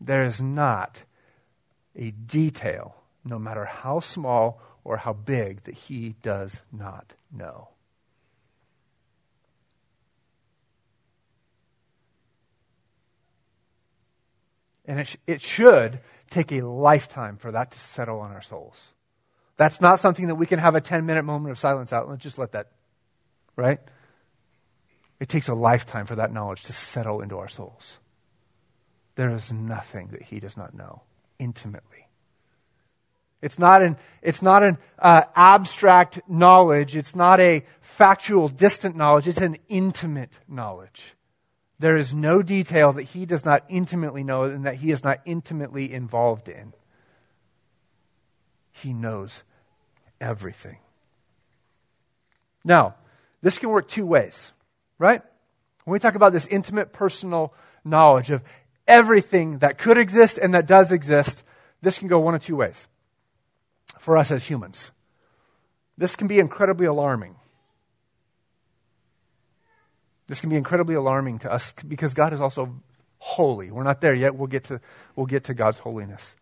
There 0.00 0.24
is 0.24 0.42
not 0.42 1.04
a 1.94 2.10
detail, 2.10 2.96
no 3.24 3.38
matter 3.38 3.64
how 3.64 4.00
small 4.00 4.60
or 4.84 4.98
how 4.98 5.12
big, 5.12 5.62
that 5.64 5.74
he 5.74 6.16
does 6.22 6.62
not 6.72 7.14
know. 7.30 7.68
And 14.84 14.98
it, 15.00 15.06
sh- 15.06 15.16
it 15.26 15.40
should 15.40 16.00
take 16.30 16.50
a 16.50 16.62
lifetime 16.62 17.36
for 17.36 17.52
that 17.52 17.70
to 17.70 17.78
settle 17.78 18.20
on 18.20 18.32
our 18.32 18.42
souls. 18.42 18.88
That's 19.56 19.80
not 19.80 20.00
something 20.00 20.26
that 20.26 20.34
we 20.34 20.46
can 20.46 20.58
have 20.58 20.74
a 20.74 20.80
10 20.80 21.06
minute 21.06 21.22
moment 21.24 21.52
of 21.52 21.58
silence 21.58 21.92
out. 21.92 22.08
Let's 22.08 22.22
just 22.22 22.38
let 22.38 22.52
that, 22.52 22.72
right? 23.54 23.78
It 25.20 25.28
takes 25.28 25.48
a 25.48 25.54
lifetime 25.54 26.06
for 26.06 26.16
that 26.16 26.32
knowledge 26.32 26.62
to 26.64 26.72
settle 26.72 27.20
into 27.20 27.38
our 27.38 27.48
souls. 27.48 27.98
There 29.14 29.30
is 29.30 29.52
nothing 29.52 30.08
that 30.08 30.22
he 30.22 30.40
does 30.40 30.56
not 30.56 30.74
know 30.74 31.02
intimately. 31.38 32.01
It's 33.42 33.58
not 33.58 33.82
an, 33.82 33.96
it's 34.22 34.40
not 34.40 34.62
an 34.62 34.78
uh, 34.98 35.24
abstract 35.34 36.20
knowledge. 36.28 36.96
It's 36.96 37.14
not 37.14 37.40
a 37.40 37.64
factual, 37.80 38.48
distant 38.48 38.96
knowledge. 38.96 39.28
It's 39.28 39.40
an 39.40 39.58
intimate 39.68 40.38
knowledge. 40.48 41.14
There 41.78 41.96
is 41.96 42.14
no 42.14 42.42
detail 42.42 42.92
that 42.92 43.02
he 43.02 43.26
does 43.26 43.44
not 43.44 43.64
intimately 43.68 44.22
know 44.22 44.44
and 44.44 44.64
that 44.64 44.76
he 44.76 44.92
is 44.92 45.02
not 45.02 45.20
intimately 45.24 45.92
involved 45.92 46.48
in. 46.48 46.72
He 48.70 48.92
knows 48.92 49.42
everything. 50.20 50.78
Now, 52.64 52.94
this 53.42 53.58
can 53.58 53.70
work 53.70 53.88
two 53.88 54.06
ways 54.06 54.52
right? 55.02 55.20
When 55.84 55.92
we 55.92 55.98
talk 55.98 56.14
about 56.14 56.32
this 56.32 56.46
intimate 56.46 56.92
personal 56.92 57.52
knowledge 57.84 58.30
of 58.30 58.44
everything 58.86 59.58
that 59.58 59.76
could 59.76 59.98
exist 59.98 60.38
and 60.38 60.54
that 60.54 60.66
does 60.66 60.92
exist, 60.92 61.42
this 61.82 61.98
can 61.98 62.06
go 62.06 62.20
one 62.20 62.36
of 62.36 62.44
two 62.44 62.54
ways 62.54 62.86
for 64.02 64.16
us 64.16 64.32
as 64.32 64.44
humans. 64.44 64.90
This 65.96 66.16
can 66.16 66.26
be 66.26 66.40
incredibly 66.40 66.86
alarming. 66.86 67.36
This 70.26 70.40
can 70.40 70.50
be 70.50 70.56
incredibly 70.56 70.96
alarming 70.96 71.38
to 71.40 71.52
us 71.52 71.72
because 71.86 72.12
God 72.12 72.32
is 72.32 72.40
also 72.40 72.82
holy. 73.18 73.70
We're 73.70 73.84
not 73.84 74.00
there 74.00 74.14
yet. 74.14 74.34
We'll 74.34 74.48
get 74.48 74.64
to, 74.64 74.80
we'll 75.14 75.26
get 75.26 75.44
to 75.44 75.54
God's 75.54 75.78
holiness. 75.78 76.34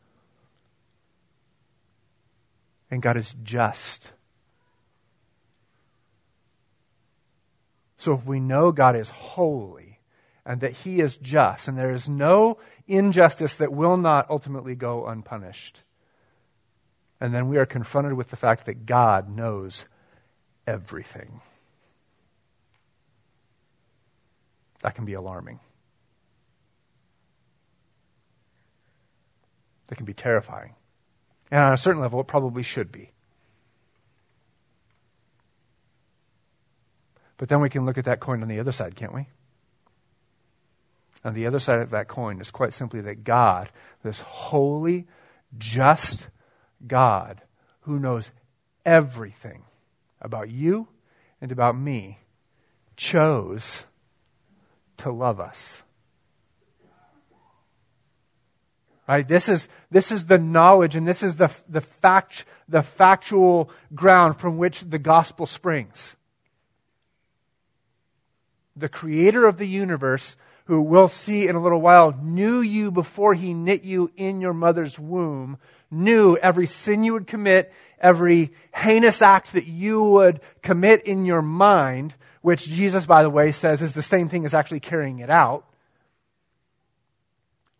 And 2.91 3.03
God 3.03 3.19
is 3.19 3.37
just. 3.43 4.13
So 7.99 8.15
if 8.15 8.25
we 8.25 8.41
know 8.41 8.73
God 8.73 8.97
is 8.97 9.11
holy 9.11 10.01
and 10.47 10.63
that 10.63 10.73
he 10.73 11.01
is 11.01 11.19
just 11.19 11.69
and 11.69 11.77
there 11.77 11.93
is 11.93 12.09
no 12.09 12.57
injustice 12.87 13.55
that 13.57 13.71
will 13.71 13.99
not 13.99 14.31
ultimately 14.31 14.75
go 14.75 15.07
unpunished, 15.07 15.83
and 17.21 17.35
then 17.35 17.49
we 17.49 17.59
are 17.59 17.67
confronted 17.67 18.15
with 18.15 18.31
the 18.31 18.37
fact 18.37 18.67
that 18.67 18.87
God 18.87 19.29
knows 19.29 19.85
everything. 20.67 21.41
That 24.81 24.95
can 24.95 25.05
be 25.05 25.13
alarming. 25.13 25.61
That 29.89 29.97
can 29.97 30.07
be 30.07 30.15
terrifying. 30.15 30.75
And 31.51 31.65
on 31.65 31.73
a 31.73 31.77
certain 31.77 32.01
level, 32.01 32.21
it 32.21 32.27
probably 32.27 32.63
should 32.63 32.91
be. 32.91 33.11
But 37.37 37.49
then 37.49 37.61
we 37.61 37.69
can 37.69 37.85
look 37.85 37.99
at 37.99 38.05
that 38.05 38.21
coin 38.21 38.43
on 38.43 38.49
the 38.49 38.61
other 38.61 38.73
side, 38.73 38.95
can't 38.95 39.15
we? 39.15 39.27
On 41.25 41.35
the 41.35 41.47
other 41.47 41.59
side 41.59 41.81
of 41.81 41.91
that 41.91 42.09
coin 42.09 42.41
is 42.41 42.51
quite 42.51 42.73
simply 42.73 43.01
that 43.03 43.25
God, 43.25 43.71
this 44.03 44.21
holy, 44.21 45.07
just 45.59 46.29
God 46.87 47.43
who 47.83 47.99
knows 47.99 48.31
everything 48.85 49.65
about 50.21 50.51
you 50.51 50.89
and 51.41 51.51
about 51.51 51.77
me, 51.77 52.19
chose 52.97 53.85
to 54.99 55.11
love 55.11 55.41
us. 55.41 55.83
Right? 59.09 59.27
This 59.27 59.49
is, 59.49 59.69
this 59.91 60.13
is 60.13 60.27
the 60.27 60.39
knowledge 60.39 60.95
and 60.95 61.09
this 61.09 61.23
is 61.23 61.37
the, 61.37 61.51
the, 61.69 61.81
fact, 61.81 62.45
the 62.69 62.83
factual 62.83 63.71
ground 63.95 64.37
from 64.37 64.59
which 64.59 64.83
the 64.83 64.99
gospel 64.99 65.47
springs 65.47 66.15
the 68.81 68.89
creator 68.89 69.47
of 69.47 69.57
the 69.57 69.67
universe, 69.67 70.37
who 70.65 70.81
we'll 70.81 71.09
see 71.09 71.47
in 71.47 71.57
a 71.57 71.63
little 71.63 71.81
while, 71.81 72.13
knew 72.23 72.61
you 72.61 72.91
before 72.91 73.35
he 73.35 73.55
knit 73.55 73.83
you 73.83 74.11
in 74.17 74.41
your 74.41 74.55
mother's 74.55 74.99
womb, 74.99 75.59
knew 75.91 76.37
every 76.37 76.67
sin 76.67 77.03
you 77.03 77.13
would 77.13 77.27
commit, 77.27 77.73
every 78.01 78.53
heinous 78.75 79.23
act 79.23 79.53
that 79.53 79.67
you 79.67 80.03
would 80.03 80.41
commit 80.63 81.03
in 81.03 81.25
your 81.25 81.43
mind, 81.43 82.15
which 82.43 82.67
Jesus, 82.67 83.07
by 83.07 83.23
the 83.23 83.31
way, 83.31 83.53
says 83.53 83.83
is 83.83 83.93
the 83.93 84.03
same 84.03 84.29
thing 84.29 84.45
as 84.45 84.55
actually 84.55 84.81
carrying 84.81 85.19
it 85.19 85.31
out, 85.31 85.65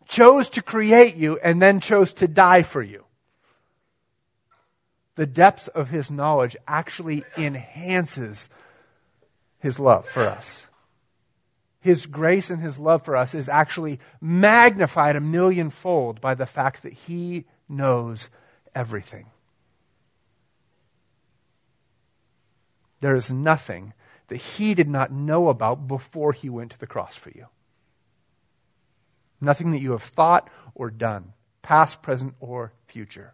chose 0.07 0.49
to 0.49 0.61
create 0.61 1.15
you, 1.15 1.39
and 1.41 1.61
then 1.61 1.79
chose 1.79 2.13
to 2.15 2.27
die 2.27 2.63
for 2.63 2.81
you. 2.81 3.05
The 5.15 5.25
depths 5.25 5.67
of 5.69 5.89
his 5.89 6.09
knowledge 6.11 6.55
actually 6.67 7.23
enhances 7.37 8.49
his 9.59 9.79
love 9.79 10.05
for 10.05 10.23
us. 10.23 10.65
His 11.79 12.05
grace 12.05 12.49
and 12.49 12.61
his 12.61 12.77
love 12.77 13.03
for 13.03 13.15
us 13.15 13.33
is 13.33 13.49
actually 13.49 13.99
magnified 14.19 15.15
a 15.15 15.21
millionfold 15.21 16.21
by 16.21 16.35
the 16.35 16.45
fact 16.45 16.83
that 16.83 16.93
he 16.93 17.45
knows 17.71 18.29
everything. 18.75 19.27
There 22.99 23.15
is 23.15 23.31
nothing 23.31 23.93
that 24.27 24.37
he 24.37 24.73
did 24.73 24.87
not 24.87 25.11
know 25.11 25.49
about 25.49 25.87
before 25.87 26.33
he 26.33 26.49
went 26.49 26.71
to 26.71 26.79
the 26.79 26.87
cross 26.87 27.17
for 27.17 27.31
you. 27.31 27.47
Nothing 29.41 29.71
that 29.71 29.81
you 29.81 29.91
have 29.91 30.03
thought 30.03 30.49
or 30.75 30.91
done, 30.91 31.33
past, 31.63 32.01
present, 32.01 32.35
or 32.39 32.73
future. 32.85 33.33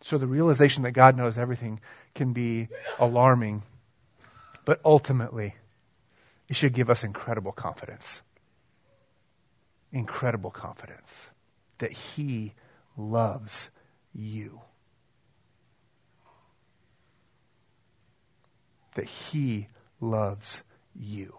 So 0.00 0.18
the 0.18 0.26
realization 0.26 0.82
that 0.82 0.92
God 0.92 1.16
knows 1.16 1.38
everything 1.38 1.80
can 2.14 2.32
be 2.32 2.68
alarming, 2.98 3.62
but 4.64 4.80
ultimately, 4.84 5.56
it 6.48 6.56
should 6.56 6.74
give 6.74 6.90
us 6.90 7.04
incredible 7.04 7.52
confidence. 7.52 8.22
Incredible 9.94 10.50
confidence 10.50 11.28
that 11.78 11.92
He 11.92 12.52
loves 12.96 13.70
you. 14.12 14.60
That 18.96 19.04
He 19.04 19.68
loves 20.00 20.64
you. 20.94 21.36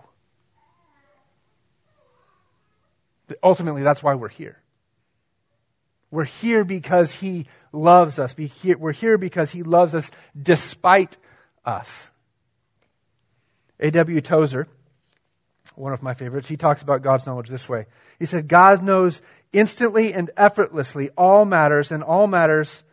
Ultimately, 3.43 3.83
that's 3.83 4.01
why 4.01 4.15
we're 4.15 4.29
here. 4.29 4.61
We're 6.09 6.23
here 6.23 6.63
because 6.63 7.15
He 7.15 7.47
loves 7.73 8.19
us. 8.19 8.35
We're 8.37 8.91
here 8.93 9.17
because 9.17 9.51
He 9.51 9.63
loves 9.63 9.93
us 9.93 10.11
despite 10.41 11.17
us. 11.65 12.09
A.W. 13.81 14.21
Tozer, 14.21 14.69
one 15.75 15.93
of 15.93 16.03
my 16.03 16.13
favorites, 16.13 16.47
he 16.47 16.57
talks 16.57 16.81
about 16.81 17.01
God's 17.01 17.25
knowledge 17.25 17.49
this 17.49 17.67
way. 17.67 17.85
He 18.19 18.25
said, 18.25 18.47
God 18.47 18.83
knows 18.83 19.21
instantly 19.51 20.13
and 20.13 20.31
effortlessly 20.37 21.09
all 21.17 21.45
matters 21.45 21.91
and 21.91 22.03
all 22.03 22.27
matters, 22.27 22.83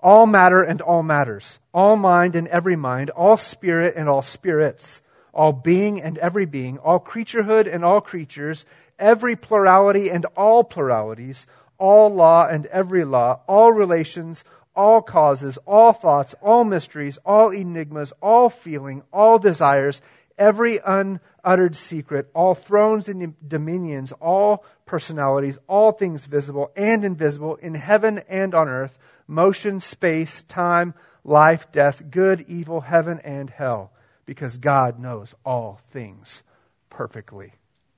all 0.00 0.26
matter 0.26 0.62
and 0.62 0.80
all 0.80 1.02
matters, 1.02 1.58
all 1.72 1.96
mind 1.96 2.34
and 2.34 2.48
every 2.48 2.76
mind, 2.76 3.10
all 3.10 3.36
spirit 3.36 3.94
and 3.96 4.08
all 4.08 4.22
spirits, 4.22 5.02
all 5.32 5.52
being 5.52 6.00
and 6.00 6.18
every 6.18 6.46
being, 6.46 6.78
all 6.78 7.00
creaturehood 7.00 7.72
and 7.72 7.84
all 7.84 8.00
creatures, 8.00 8.66
every 8.98 9.36
plurality 9.36 10.10
and 10.10 10.24
all 10.36 10.62
pluralities, 10.62 11.46
all 11.78 12.12
law 12.12 12.46
and 12.46 12.66
every 12.66 13.04
law, 13.04 13.40
all 13.48 13.72
relations, 13.72 14.44
all 14.76 15.02
causes, 15.02 15.58
all 15.66 15.92
thoughts, 15.92 16.34
all 16.40 16.64
mysteries, 16.64 17.18
all 17.24 17.50
enigmas, 17.50 18.12
all 18.20 18.50
feeling, 18.50 19.02
all 19.12 19.38
desires, 19.38 20.02
every 20.38 20.78
unuttered 20.84 21.76
secret, 21.76 22.30
all 22.34 22.54
thrones 22.54 23.08
and 23.08 23.34
dominions, 23.46 24.12
all 24.20 24.64
personalities, 24.86 25.58
all 25.66 25.92
things 25.92 26.24
visible 26.26 26.70
and 26.76 27.04
invisible 27.04 27.56
in 27.56 27.74
heaven 27.74 28.22
and 28.28 28.54
on 28.54 28.68
earth, 28.68 28.98
motion, 29.26 29.80
space, 29.80 30.42
time, 30.42 30.94
life, 31.24 31.70
death, 31.72 32.10
good, 32.10 32.44
evil, 32.48 32.82
heaven, 32.82 33.20
and 33.20 33.50
hell, 33.50 33.92
because 34.26 34.56
God 34.56 34.98
knows 34.98 35.34
all 35.44 35.80
things 35.88 36.42
perfectly. 36.90 37.54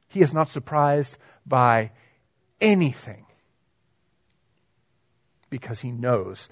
He 0.09 0.23
is 0.23 0.33
not 0.33 0.49
surprised 0.49 1.19
by 1.45 1.91
anything 2.61 3.27
because 5.51 5.81
he 5.81 5.93
knows 5.93 6.49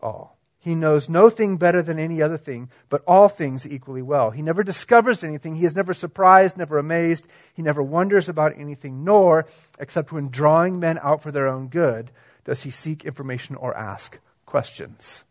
all. 0.00 0.37
He 0.60 0.74
knows 0.74 1.08
no 1.08 1.30
thing 1.30 1.56
better 1.56 1.82
than 1.82 1.98
any 1.98 2.20
other 2.20 2.36
thing, 2.36 2.68
but 2.88 3.02
all 3.06 3.28
things 3.28 3.66
equally 3.66 4.02
well. 4.02 4.30
He 4.30 4.42
never 4.42 4.64
discovers 4.64 5.22
anything. 5.22 5.54
He 5.54 5.64
is 5.64 5.76
never 5.76 5.94
surprised, 5.94 6.56
never 6.56 6.78
amazed. 6.78 7.26
He 7.54 7.62
never 7.62 7.82
wonders 7.82 8.28
about 8.28 8.58
anything, 8.58 9.04
nor, 9.04 9.46
except 9.78 10.10
when 10.10 10.30
drawing 10.30 10.80
men 10.80 10.98
out 11.02 11.22
for 11.22 11.30
their 11.30 11.46
own 11.46 11.68
good, 11.68 12.10
does 12.44 12.62
he 12.62 12.70
seek 12.70 13.04
information 13.04 13.54
or 13.54 13.76
ask 13.76 14.18
questions. 14.46 15.22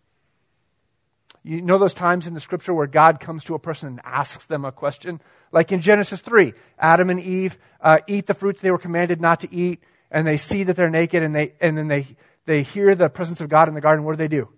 You 1.43 1.61
know 1.61 1.77
those 1.77 1.93
times 1.93 2.27
in 2.27 2.33
the 2.33 2.39
scripture 2.39 2.73
where 2.73 2.87
God 2.87 3.19
comes 3.19 3.43
to 3.45 3.55
a 3.55 3.59
person 3.59 3.89
and 3.89 4.01
asks 4.03 4.45
them 4.45 4.65
a 4.65 4.71
question? 4.71 5.21
Like 5.51 5.71
in 5.71 5.81
Genesis 5.81 6.21
3, 6.21 6.53
Adam 6.77 7.09
and 7.09 7.19
Eve 7.19 7.57
uh, 7.81 7.99
eat 8.07 8.27
the 8.27 8.33
fruits 8.33 8.61
they 8.61 8.71
were 8.71 8.77
commanded 8.77 9.21
not 9.21 9.41
to 9.41 9.53
eat, 9.53 9.81
and 10.11 10.25
they 10.25 10.37
see 10.37 10.63
that 10.63 10.75
they're 10.75 10.89
naked, 10.89 11.23
and, 11.23 11.33
they, 11.33 11.53
and 11.61 11.77
then 11.77 11.87
they, 11.87 12.05
they 12.45 12.63
hear 12.63 12.95
the 12.95 13.09
presence 13.09 13.41
of 13.41 13.49
God 13.49 13.67
in 13.67 13.73
the 13.73 13.81
garden. 13.81 14.05
What 14.05 14.13
do 14.13 14.17
they 14.17 14.27
do? 14.27 14.49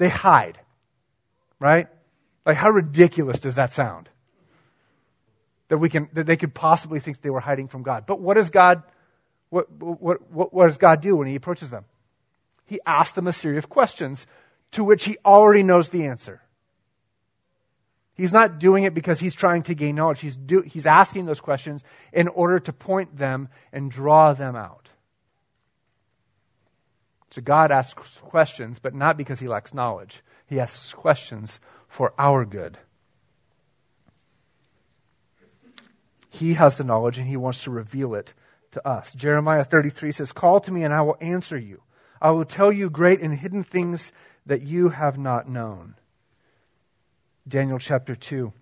They 0.00 0.08
hide. 0.08 0.58
Right? 1.58 1.88
Like, 2.46 2.56
how 2.56 2.70
ridiculous 2.70 3.38
does 3.38 3.56
that 3.56 3.70
sound? 3.70 4.08
That, 5.68 5.76
we 5.76 5.90
can, 5.90 6.08
that 6.14 6.26
they 6.26 6.38
could 6.38 6.54
possibly 6.54 7.00
think 7.00 7.20
they 7.20 7.28
were 7.28 7.40
hiding 7.40 7.68
from 7.68 7.82
God. 7.82 8.06
But 8.06 8.18
what 8.18 8.34
does 8.34 8.48
God, 8.48 8.82
what, 9.50 9.70
what, 9.70 10.32
what, 10.32 10.54
what 10.54 10.66
does 10.68 10.78
God 10.78 11.02
do 11.02 11.16
when 11.16 11.28
he 11.28 11.36
approaches 11.36 11.70
them? 11.70 11.84
He 12.64 12.80
asks 12.86 13.12
them 13.12 13.26
a 13.26 13.32
series 13.32 13.58
of 13.58 13.68
questions 13.68 14.26
to 14.70 14.82
which 14.82 15.04
he 15.04 15.18
already 15.22 15.62
knows 15.62 15.90
the 15.90 16.06
answer. 16.06 16.40
He's 18.14 18.32
not 18.32 18.58
doing 18.58 18.84
it 18.84 18.94
because 18.94 19.20
he's 19.20 19.34
trying 19.34 19.64
to 19.64 19.74
gain 19.74 19.96
knowledge. 19.96 20.20
He's, 20.20 20.36
do, 20.36 20.62
he's 20.62 20.86
asking 20.86 21.26
those 21.26 21.40
questions 21.40 21.84
in 22.10 22.26
order 22.28 22.58
to 22.58 22.72
point 22.72 23.18
them 23.18 23.50
and 23.70 23.90
draw 23.90 24.32
them 24.32 24.56
out. 24.56 24.79
So 27.30 27.40
God 27.40 27.70
asks 27.70 28.18
questions, 28.18 28.78
but 28.78 28.94
not 28.94 29.16
because 29.16 29.40
he 29.40 29.48
lacks 29.48 29.72
knowledge. 29.72 30.22
He 30.46 30.58
asks 30.58 30.92
questions 30.92 31.60
for 31.88 32.12
our 32.18 32.44
good. 32.44 32.78
He 36.28 36.54
has 36.54 36.76
the 36.76 36.84
knowledge 36.84 37.18
and 37.18 37.28
he 37.28 37.36
wants 37.36 37.62
to 37.64 37.70
reveal 37.70 38.14
it 38.14 38.34
to 38.72 38.86
us. 38.86 39.12
Jeremiah 39.12 39.64
33 39.64 40.12
says, 40.12 40.32
Call 40.32 40.60
to 40.60 40.72
me 40.72 40.84
and 40.84 40.94
I 40.94 41.02
will 41.02 41.16
answer 41.20 41.58
you. 41.58 41.82
I 42.20 42.30
will 42.32 42.44
tell 42.44 42.70
you 42.72 42.90
great 42.90 43.20
and 43.20 43.34
hidden 43.34 43.64
things 43.64 44.12
that 44.46 44.62
you 44.62 44.90
have 44.90 45.18
not 45.18 45.48
known. 45.48 45.94
Daniel 47.46 47.78
chapter 47.78 48.14
2. 48.14 48.52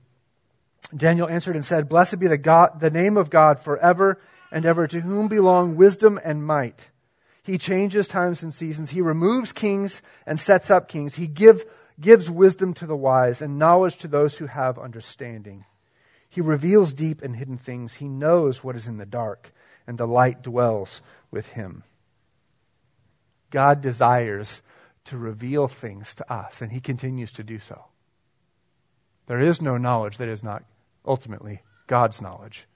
Daniel 0.97 1.29
answered 1.29 1.57
and 1.57 1.65
said, 1.65 1.89
Blessed 1.89 2.19
be 2.19 2.27
the, 2.27 2.39
God, 2.39 2.81
the 2.81 2.91
name 2.91 3.17
of 3.17 3.31
God 3.31 3.61
forever 3.61 4.21
and 4.51 4.65
ever, 4.65 4.87
to 4.87 5.01
whom 5.01 5.29
belong 5.29 5.77
wisdom 5.77 6.19
and 6.25 6.45
might. 6.45 6.89
He 7.49 7.57
changes 7.57 8.07
times 8.07 8.43
and 8.43 8.53
seasons. 8.53 8.91
He 8.91 9.01
removes 9.01 9.53
kings 9.53 10.03
and 10.27 10.39
sets 10.39 10.71
up 10.71 10.87
kings. 10.87 11.15
He 11.15 11.27
give, 11.27 11.65
gives 11.99 12.31
wisdom 12.31 12.75
to 12.75 12.87
the 12.87 12.95
wise 12.95 13.41
and 13.41 13.59
knowledge 13.59 13.97
to 13.99 14.07
those 14.07 14.37
who 14.37 14.49
have 14.49 14.79
understanding. 14.79 15.65
He 16.29 16.43
reveals 16.43 16.93
deep 16.93 17.23
and 17.23 17.37
hidden 17.37 17.57
things. 17.57 17.95
He 17.95 18.07
knows 18.07 18.63
what 18.63 18.77
is 18.77 18.87
in 18.87 18.99
the 18.99 19.07
dark, 19.07 19.55
and 19.87 19.97
the 19.97 20.07
light 20.07 20.43
dwells 20.43 21.01
with 21.31 21.49
him. 21.49 21.85
God 23.49 23.81
desires 23.81 24.61
to 25.07 25.17
reveal 25.17 25.69
things 25.69 26.15
to 26.17 26.31
us, 26.31 26.61
and 26.61 26.71
he 26.71 26.81
continues 26.81 27.33
to 27.33 27.43
do 27.43 27.59
so. 27.59 27.87
There 29.27 29.41
is 29.41 29.63
no 29.63 29.79
knowledge 29.79 30.19
that 30.19 30.29
is 30.29 30.45
not 30.45 30.65
ultimately 31.07 31.63
God's 31.87 32.21
knowledge. 32.21 32.67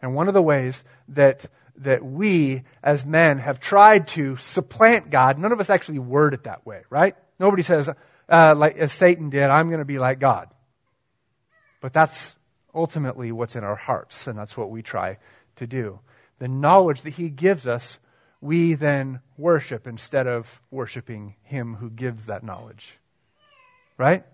And 0.00 0.14
one 0.14 0.28
of 0.28 0.34
the 0.34 0.42
ways 0.42 0.84
that, 1.08 1.46
that 1.78 2.04
we 2.04 2.62
as 2.82 3.04
men 3.04 3.38
have 3.38 3.60
tried 3.60 4.08
to 4.08 4.36
supplant 4.36 5.10
God, 5.10 5.38
none 5.38 5.52
of 5.52 5.60
us 5.60 5.70
actually 5.70 5.98
word 5.98 6.34
it 6.34 6.44
that 6.44 6.66
way, 6.66 6.82
right? 6.90 7.16
Nobody 7.38 7.62
says, 7.62 7.90
uh, 8.28 8.54
like 8.56 8.76
as 8.76 8.92
Satan 8.92 9.30
did, 9.30 9.44
I'm 9.44 9.68
going 9.68 9.80
to 9.80 9.84
be 9.84 9.98
like 9.98 10.18
God. 10.18 10.48
But 11.80 11.92
that's 11.92 12.34
ultimately 12.74 13.32
what's 13.32 13.56
in 13.56 13.64
our 13.64 13.76
hearts, 13.76 14.26
and 14.26 14.38
that's 14.38 14.56
what 14.56 14.70
we 14.70 14.82
try 14.82 15.18
to 15.56 15.66
do. 15.66 16.00
The 16.38 16.48
knowledge 16.48 17.02
that 17.02 17.14
he 17.14 17.30
gives 17.30 17.66
us 17.66 17.98
we 18.40 18.74
then 18.74 19.20
worship 19.36 19.86
instead 19.86 20.26
of 20.26 20.60
worshiping 20.70 21.36
Him 21.42 21.76
who 21.76 21.90
gives 21.90 22.26
that 22.26 22.44
knowledge. 22.44 22.98
Right? 23.98 24.24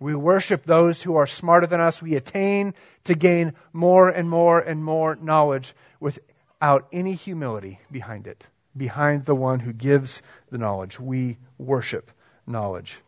We 0.00 0.14
worship 0.14 0.64
those 0.64 1.02
who 1.02 1.16
are 1.16 1.26
smarter 1.26 1.66
than 1.66 1.80
us. 1.80 2.00
We 2.00 2.14
attain 2.14 2.74
to 3.04 3.14
gain 3.14 3.54
more 3.72 4.08
and 4.08 4.30
more 4.30 4.60
and 4.60 4.84
more 4.84 5.16
knowledge 5.16 5.74
without 5.98 6.86
any 6.92 7.14
humility 7.14 7.80
behind 7.90 8.26
it, 8.26 8.46
behind 8.76 9.24
the 9.24 9.34
one 9.34 9.60
who 9.60 9.72
gives 9.72 10.22
the 10.50 10.58
knowledge. 10.58 11.00
We 11.00 11.38
worship 11.58 12.12
knowledge. 12.46 13.00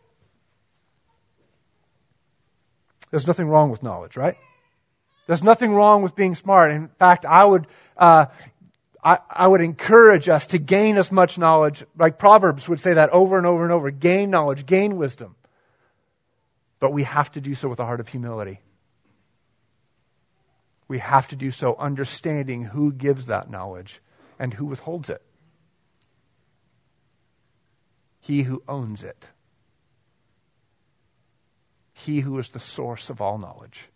There's 3.10 3.26
nothing 3.26 3.48
wrong 3.48 3.70
with 3.70 3.82
knowledge, 3.82 4.16
right? 4.16 4.36
There's 5.26 5.42
nothing 5.42 5.72
wrong 5.72 6.02
with 6.02 6.16
being 6.16 6.34
smart. 6.34 6.72
In 6.72 6.88
fact, 6.88 7.24
I 7.24 7.44
would 7.44 7.68
uh, 7.96 8.26
I, 9.02 9.18
I 9.30 9.48
would 9.48 9.60
encourage 9.60 10.28
us 10.28 10.46
to 10.48 10.58
gain 10.58 10.96
as 10.98 11.10
much 11.10 11.38
knowledge, 11.38 11.84
like 11.96 12.18
Proverbs 12.18 12.68
would 12.68 12.80
say 12.80 12.94
that 12.94 13.10
over 13.10 13.38
and 13.38 13.46
over 13.46 13.62
and 13.62 13.72
over 13.72 13.90
gain 13.90 14.30
knowledge, 14.30 14.66
gain 14.66 14.96
wisdom. 14.96 15.36
But 16.80 16.92
we 16.92 17.04
have 17.04 17.30
to 17.32 17.40
do 17.40 17.54
so 17.54 17.68
with 17.68 17.78
a 17.78 17.84
heart 17.84 18.00
of 18.00 18.08
humility. 18.08 18.60
We 20.88 20.98
have 20.98 21.28
to 21.28 21.36
do 21.36 21.52
so 21.52 21.76
understanding 21.78 22.64
who 22.64 22.92
gives 22.92 23.26
that 23.26 23.48
knowledge 23.48 24.00
and 24.38 24.54
who 24.54 24.66
withholds 24.66 25.08
it. 25.08 25.22
He 28.18 28.42
who 28.42 28.62
owns 28.66 29.04
it. 29.04 29.26
He 31.92 32.20
who 32.20 32.38
is 32.38 32.48
the 32.48 32.58
source 32.58 33.08
of 33.08 33.20
all 33.20 33.38
knowledge. 33.38 33.90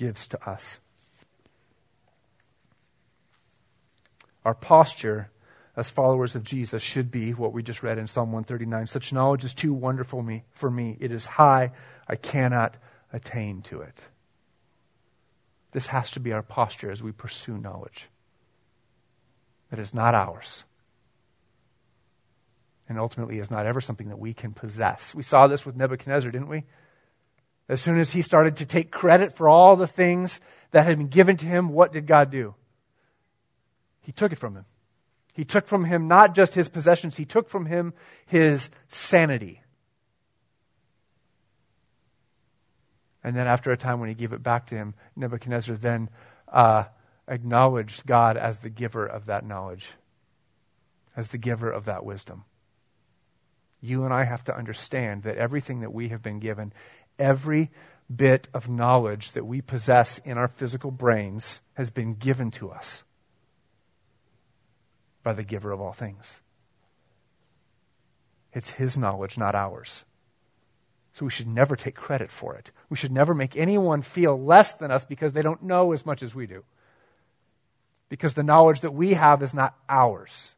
gives 0.00 0.26
to 0.26 0.48
us. 0.48 0.80
Our 4.46 4.54
posture 4.54 5.30
as 5.76 5.90
followers 5.90 6.34
of 6.34 6.42
Jesus 6.42 6.82
should 6.82 7.10
be 7.10 7.32
what 7.32 7.52
we 7.52 7.62
just 7.62 7.82
read 7.82 7.98
in 7.98 8.06
Psalm 8.06 8.32
139. 8.32 8.86
Such 8.86 9.12
knowledge 9.12 9.44
is 9.44 9.54
too 9.54 9.72
wonderful 9.72 10.22
me, 10.22 10.44
for 10.50 10.70
me. 10.70 10.96
It 11.00 11.12
is 11.12 11.26
high. 11.26 11.72
I 12.08 12.16
cannot 12.16 12.76
attain 13.12 13.62
to 13.62 13.80
it. 13.80 13.98
This 15.72 15.88
has 15.88 16.10
to 16.12 16.20
be 16.20 16.32
our 16.32 16.42
posture 16.42 16.90
as 16.90 17.02
we 17.02 17.12
pursue 17.12 17.56
knowledge. 17.56 18.08
That 19.70 19.78
is 19.78 19.94
not 19.94 20.14
ours. 20.14 20.64
And 22.88 22.98
ultimately 22.98 23.38
is 23.38 23.52
not 23.52 23.66
ever 23.66 23.80
something 23.80 24.08
that 24.08 24.18
we 24.18 24.34
can 24.34 24.52
possess. 24.52 25.14
We 25.14 25.22
saw 25.22 25.46
this 25.46 25.64
with 25.64 25.76
Nebuchadnezzar, 25.76 26.32
didn't 26.32 26.48
we? 26.48 26.64
As 27.68 27.80
soon 27.80 27.98
as 28.00 28.10
he 28.10 28.22
started 28.22 28.56
to 28.56 28.66
take 28.66 28.90
credit 28.90 29.32
for 29.32 29.48
all 29.48 29.76
the 29.76 29.86
things 29.86 30.40
that 30.72 30.86
had 30.86 30.98
been 30.98 31.06
given 31.06 31.36
to 31.36 31.46
him, 31.46 31.68
what 31.68 31.92
did 31.92 32.08
God 32.08 32.32
do? 32.32 32.56
He 34.00 34.10
took 34.10 34.32
it 34.32 34.40
from 34.40 34.56
him. 34.56 34.64
He 35.32 35.44
took 35.44 35.66
from 35.66 35.84
him 35.84 36.08
not 36.08 36.34
just 36.34 36.54
his 36.54 36.68
possessions, 36.68 37.16
he 37.16 37.24
took 37.24 37.48
from 37.48 37.66
him 37.66 37.92
his 38.26 38.70
sanity. 38.88 39.62
And 43.22 43.36
then, 43.36 43.46
after 43.46 43.70
a 43.70 43.76
time 43.76 44.00
when 44.00 44.08
he 44.08 44.14
gave 44.14 44.32
it 44.32 44.42
back 44.42 44.66
to 44.66 44.74
him, 44.74 44.94
Nebuchadnezzar 45.14 45.76
then 45.76 46.08
uh, 46.48 46.84
acknowledged 47.28 48.06
God 48.06 48.36
as 48.36 48.60
the 48.60 48.70
giver 48.70 49.06
of 49.06 49.26
that 49.26 49.44
knowledge, 49.44 49.92
as 51.14 51.28
the 51.28 51.38
giver 51.38 51.70
of 51.70 51.84
that 51.84 52.04
wisdom. 52.04 52.44
You 53.82 54.04
and 54.04 54.12
I 54.12 54.24
have 54.24 54.44
to 54.44 54.56
understand 54.56 55.22
that 55.24 55.36
everything 55.36 55.80
that 55.80 55.92
we 55.92 56.08
have 56.08 56.22
been 56.22 56.38
given 56.38 56.72
every 57.18 57.70
bit 58.14 58.48
of 58.52 58.68
knowledge 58.68 59.32
that 59.32 59.46
we 59.46 59.60
possess 59.60 60.18
in 60.18 60.36
our 60.38 60.48
physical 60.48 60.90
brains 60.90 61.60
has 61.74 61.90
been 61.90 62.14
given 62.14 62.50
to 62.50 62.70
us 62.70 63.04
by 65.22 65.32
the 65.32 65.44
giver 65.44 65.72
of 65.72 65.80
all 65.80 65.92
things. 65.92 66.40
It's 68.52 68.72
his 68.72 68.96
knowledge, 68.96 69.38
not 69.38 69.54
ours. 69.54 70.04
So 71.12 71.24
we 71.24 71.30
should 71.30 71.48
never 71.48 71.76
take 71.76 71.94
credit 71.94 72.30
for 72.30 72.54
it. 72.54 72.70
We 72.88 72.96
should 72.96 73.12
never 73.12 73.34
make 73.34 73.56
anyone 73.56 74.02
feel 74.02 74.40
less 74.40 74.74
than 74.74 74.90
us 74.90 75.04
because 75.04 75.32
they 75.32 75.42
don't 75.42 75.62
know 75.62 75.92
as 75.92 76.06
much 76.06 76.22
as 76.22 76.34
we 76.34 76.46
do. 76.46 76.64
Because 78.08 78.34
the 78.34 78.42
knowledge 78.42 78.80
that 78.80 78.94
we 78.94 79.14
have 79.14 79.42
is 79.42 79.54
not 79.54 79.74
ours, 79.88 80.54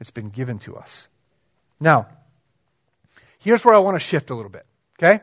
it's 0.00 0.10
been 0.10 0.30
given 0.30 0.58
to 0.60 0.76
us. 0.76 1.08
Now, 1.80 2.08
here's 3.38 3.64
where 3.64 3.74
I 3.74 3.78
want 3.78 3.94
to 3.96 4.00
shift 4.00 4.30
a 4.30 4.34
little 4.34 4.50
bit. 4.50 4.66
Okay? 4.98 5.20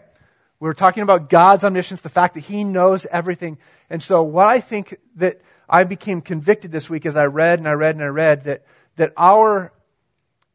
We 0.60 0.70
are 0.70 0.74
talking 0.74 1.04
about 1.04 1.30
God's 1.30 1.66
omniscience, 1.66 2.02
the 2.02 2.10
fact 2.10 2.34
that 2.36 2.42
He 2.42 2.64
knows 2.64 3.06
everything. 3.08 3.58
And 3.90 4.02
so, 4.02 4.24
what 4.24 4.48
I 4.48 4.60
think 4.60 4.98
that 5.16 5.42
I 5.70 5.84
became 5.84 6.22
convicted 6.22 6.72
this 6.72 6.90
week 6.90 7.06
as 7.06 7.16
I 7.16 7.26
read 7.26 7.60
and 7.60 7.68
I 7.68 7.74
read 7.74 7.96
and 7.96 8.04
I 8.04 8.08
read 8.08 8.44
that, 8.44 8.66
that, 8.96 9.14
our, 9.18 9.74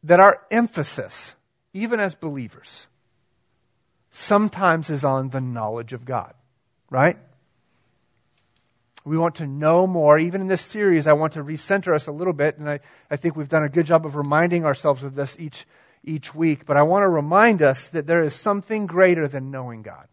that 0.03 0.19
our 0.19 0.41
emphasis, 0.49 1.35
even 1.73 1.99
as 1.99 2.15
believers, 2.15 2.87
sometimes 4.09 4.89
is 4.89 5.03
on 5.03 5.29
the 5.29 5.41
knowledge 5.41 5.93
of 5.93 6.05
God, 6.05 6.33
right? 6.89 7.17
We 9.03 9.17
want 9.17 9.35
to 9.35 9.47
know 9.47 9.87
more. 9.87 10.19
Even 10.19 10.41
in 10.41 10.47
this 10.47 10.61
series, 10.61 11.07
I 11.07 11.13
want 11.13 11.33
to 11.33 11.43
recenter 11.43 11.93
us 11.93 12.07
a 12.07 12.11
little 12.11 12.33
bit, 12.33 12.57
and 12.57 12.69
I, 12.69 12.79
I 13.09 13.15
think 13.15 13.35
we've 13.35 13.49
done 13.49 13.63
a 13.63 13.69
good 13.69 13.85
job 13.85 14.05
of 14.05 14.15
reminding 14.15 14.63
ourselves 14.65 15.03
of 15.03 15.15
this 15.15 15.39
each 15.39 15.65
each 16.03 16.33
week, 16.33 16.65
but 16.65 16.77
I 16.77 16.81
want 16.83 17.03
to 17.03 17.09
remind 17.09 17.61
us 17.61 17.87
that 17.89 18.07
there 18.07 18.23
is 18.23 18.33
something 18.33 18.87
greater 18.87 19.27
than 19.27 19.51
knowing 19.51 19.81
God. 19.81 20.07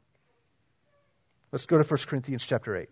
Let's 1.50 1.66
go 1.66 1.78
to 1.78 1.84
1 1.84 1.98
Corinthians 2.06 2.44
chapter 2.44 2.76
8. 2.76 2.88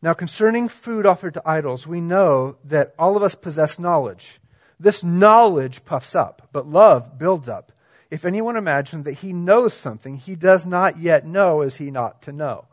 Now, 0.00 0.12
concerning 0.14 0.68
food 0.68 1.06
offered 1.06 1.34
to 1.34 1.42
idols, 1.44 1.86
we 1.86 2.00
know 2.00 2.56
that 2.64 2.94
all 2.98 3.16
of 3.16 3.22
us 3.22 3.34
possess 3.34 3.78
knowledge. 3.78 4.40
This 4.78 5.02
knowledge 5.02 5.84
puffs 5.84 6.14
up, 6.14 6.48
but 6.52 6.68
love 6.68 7.18
builds 7.18 7.48
up. 7.48 7.72
If 8.10 8.24
anyone 8.24 8.56
imagines 8.56 9.04
that 9.04 9.14
he 9.14 9.32
knows 9.32 9.74
something 9.74 10.16
he 10.16 10.36
does 10.36 10.66
not 10.66 10.98
yet 10.98 11.26
know 11.26 11.62
is 11.62 11.76
he 11.76 11.90
not 11.90 12.22
to 12.22 12.32
know. 12.32 12.66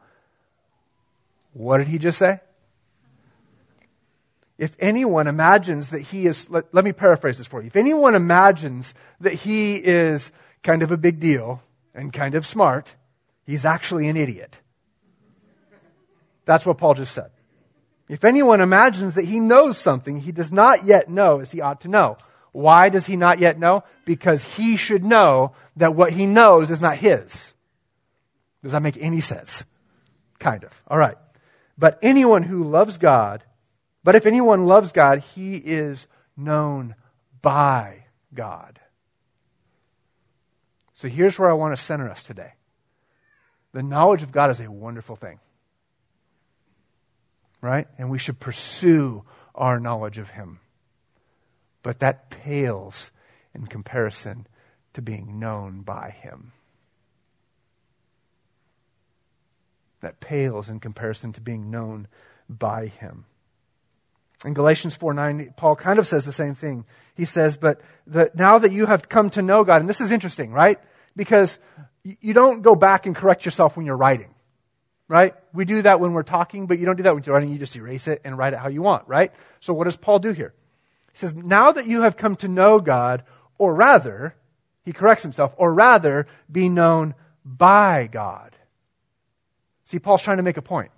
What 1.53 1.79
did 1.79 1.87
he 1.87 1.97
just 1.97 2.19
say? 2.19 2.41
if 4.57 4.75
anyone 4.79 5.27
imagines 5.27 5.89
that 5.89 6.01
he 6.01 6.25
is, 6.25 6.49
let, 6.49 6.73
let, 6.73 6.85
me 6.85 6.93
paraphrase 6.93 7.37
this 7.37 7.47
for 7.47 7.61
you. 7.61 7.67
If 7.67 7.75
anyone 7.75 8.15
imagines 8.15 8.93
that 9.19 9.33
he 9.33 9.75
is 9.75 10.31
kind 10.63 10.81
of 10.81 10.91
a 10.91 10.97
big 10.97 11.19
deal 11.19 11.61
and 11.93 12.13
kind 12.13 12.35
of 12.35 12.45
smart, 12.45 12.95
he's 13.45 13.65
actually 13.65 14.07
an 14.07 14.15
idiot. 14.15 14.59
That's 16.45 16.65
what 16.65 16.77
Paul 16.77 16.93
just 16.93 17.13
said. 17.13 17.31
If 18.07 18.23
anyone 18.23 18.61
imagines 18.61 19.15
that 19.15 19.25
he 19.25 19.39
knows 19.39 19.77
something 19.77 20.19
he 20.19 20.31
does 20.31 20.53
not 20.53 20.85
yet 20.85 21.09
know 21.09 21.39
as 21.39 21.51
he 21.51 21.61
ought 21.61 21.81
to 21.81 21.87
know. 21.87 22.17
Why 22.51 22.87
does 22.87 23.05
he 23.05 23.17
not 23.17 23.39
yet 23.39 23.59
know? 23.59 23.83
Because 24.05 24.55
he 24.55 24.77
should 24.77 25.03
know 25.03 25.51
that 25.75 25.95
what 25.95 26.13
he 26.13 26.25
knows 26.25 26.71
is 26.71 26.79
not 26.79 26.97
his. 26.97 27.53
Does 28.63 28.71
that 28.71 28.81
make 28.81 28.97
any 28.97 29.19
sense? 29.19 29.65
Kind 30.39 30.63
of. 30.63 30.81
All 30.87 30.97
right. 30.97 31.17
But 31.77 31.99
anyone 32.01 32.43
who 32.43 32.63
loves 32.63 32.97
God 32.97 33.43
but 34.05 34.13
if 34.13 34.27
anyone 34.27 34.67
loves 34.67 34.91
God, 34.91 35.17
he 35.33 35.55
is 35.55 36.07
known 36.37 36.93
by 37.41 38.05
God. 38.35 38.79
So 40.93 41.07
here's 41.07 41.39
where 41.39 41.49
I 41.49 41.53
want 41.53 41.75
to 41.75 41.81
center 41.81 42.07
us 42.07 42.23
today. 42.23 42.53
The 43.73 43.81
knowledge 43.81 44.21
of 44.21 44.31
God 44.31 44.51
is 44.51 44.61
a 44.61 44.69
wonderful 44.69 45.15
thing. 45.15 45.39
Right? 47.65 47.87
And 47.97 48.11
we 48.11 48.19
should 48.19 48.39
pursue 48.39 49.23
our 49.55 49.79
knowledge 49.79 50.19
of 50.19 50.29
Him. 50.29 50.59
But 51.81 51.99
that 51.99 52.29
pales 52.29 53.09
in 53.55 53.65
comparison 53.65 54.45
to 54.93 55.01
being 55.01 55.39
known 55.39 55.81
by 55.81 56.11
Him. 56.11 56.51
That 60.01 60.19
pales 60.19 60.69
in 60.69 60.79
comparison 60.79 61.33
to 61.33 61.41
being 61.41 61.71
known 61.71 62.07
by 62.47 62.85
Him. 62.85 63.25
In 64.45 64.53
Galatians 64.53 64.95
4 64.95 65.15
9, 65.15 65.55
Paul 65.57 65.75
kind 65.75 65.97
of 65.97 66.05
says 66.05 66.23
the 66.23 66.31
same 66.31 66.53
thing. 66.53 66.85
He 67.15 67.25
says, 67.25 67.57
But 67.57 67.81
the, 68.05 68.29
now 68.35 68.59
that 68.59 68.73
you 68.73 68.85
have 68.85 69.09
come 69.09 69.31
to 69.31 69.41
know 69.41 69.63
God, 69.63 69.81
and 69.81 69.89
this 69.89 70.01
is 70.01 70.11
interesting, 70.11 70.51
right? 70.51 70.77
Because 71.15 71.57
you 72.03 72.35
don't 72.35 72.61
go 72.61 72.75
back 72.75 73.07
and 73.07 73.15
correct 73.15 73.43
yourself 73.43 73.75
when 73.75 73.87
you're 73.87 73.97
writing, 73.97 74.34
right? 75.07 75.33
We 75.53 75.65
do 75.65 75.81
that 75.83 75.99
when 75.99 76.13
we're 76.13 76.23
talking, 76.23 76.67
but 76.67 76.79
you 76.79 76.85
don't 76.85 76.95
do 76.95 77.03
that 77.03 77.13
when 77.13 77.23
you're 77.23 77.35
writing. 77.35 77.51
You 77.51 77.59
just 77.59 77.75
erase 77.75 78.07
it 78.07 78.21
and 78.23 78.37
write 78.37 78.53
it 78.53 78.59
how 78.59 78.69
you 78.69 78.81
want, 78.81 79.07
right? 79.07 79.31
So 79.59 79.73
what 79.73 79.85
does 79.85 79.97
Paul 79.97 80.19
do 80.19 80.31
here? 80.31 80.53
He 81.11 81.17
says, 81.17 81.33
Now 81.33 81.71
that 81.71 81.87
you 81.87 82.01
have 82.01 82.17
come 82.17 82.35
to 82.37 82.47
know 82.47 82.79
God, 82.79 83.23
or 83.57 83.73
rather, 83.73 84.35
he 84.83 84.93
corrects 84.93 85.23
himself, 85.23 85.53
or 85.57 85.73
rather, 85.73 86.27
be 86.51 86.69
known 86.69 87.15
by 87.43 88.09
God. 88.11 88.55
See, 89.85 89.99
Paul's 89.99 90.23
trying 90.23 90.37
to 90.37 90.43
make 90.43 90.57
a 90.57 90.61
point. 90.61 90.91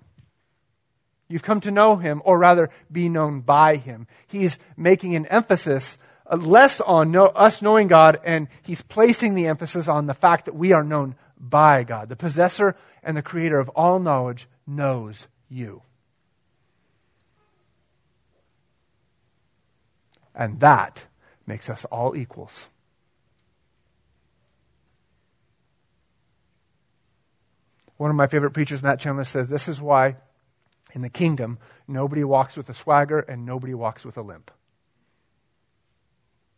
You've 1.30 1.44
come 1.44 1.60
to 1.62 1.72
know 1.72 1.98
him, 1.98 2.22
or 2.24 2.38
rather, 2.38 2.70
be 2.90 3.10
known 3.10 3.42
by 3.42 3.76
him. 3.76 4.08
He's 4.28 4.58
making 4.78 5.16
an 5.16 5.26
emphasis 5.26 5.98
uh, 6.30 6.38
less 6.38 6.80
on 6.82 7.12
know, 7.12 7.26
us 7.26 7.62
knowing 7.62 7.88
God, 7.88 8.20
and 8.24 8.48
he's 8.62 8.82
placing 8.82 9.36
the 9.36 9.48
emphasis 9.48 9.88
on 9.88 10.08
the 10.08 10.14
fact 10.14 10.46
that 10.46 10.56
we 10.56 10.72
are 10.72 10.84
known 10.84 11.16
by 11.40 11.84
God. 11.84 12.10
The 12.10 12.16
possessor 12.16 12.76
and 13.04 13.16
the 13.16 13.22
creator 13.22 13.60
of 13.60 13.70
all 13.70 14.00
knowledge 14.00 14.48
knows 14.66 15.28
you. 15.50 15.84
And 20.36 20.60
that 20.60 21.06
makes 21.46 21.70
us 21.70 21.86
all 21.86 22.16
equals. 22.16 22.68
One 27.98 28.12
of 28.12 28.16
my 28.16 28.28
favorite 28.28 28.52
preachers, 28.52 28.84
Matt 28.84 29.00
Chandler, 29.00 29.24
says 29.24 29.50
this 29.50 29.68
is 29.68 29.82
why 29.82 30.18
in 30.94 31.02
the 31.02 31.10
kingdom, 31.10 31.58
nobody 31.88 32.24
walks 32.24 32.56
with 32.56 32.70
a 32.70 32.74
swagger 32.74 33.20
and 33.20 33.46
nobody 33.46 33.74
walks 33.74 34.06
with 34.06 34.18
a 34.18 34.22
limp. 34.22 34.52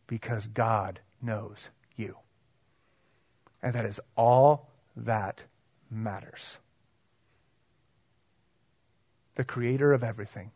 Because 0.07 0.47
God 0.47 0.99
knows 1.21 1.69
you. 1.95 2.17
And 3.61 3.73
that 3.73 3.85
is 3.85 3.99
all 4.15 4.68
that 5.05 5.43
matters. 5.89 6.57
The 9.35 9.43
creator 9.43 9.93
of 9.93 10.03
everything, 10.03 10.51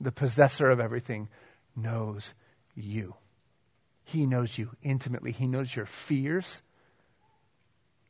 the 0.00 0.12
possessor 0.12 0.70
of 0.70 0.80
everything, 0.80 1.28
knows 1.74 2.34
you. 2.74 3.16
He 4.04 4.26
knows 4.26 4.56
you 4.56 4.70
intimately. 4.82 5.32
He 5.32 5.46
knows 5.46 5.76
your 5.76 5.86
fears. 5.86 6.62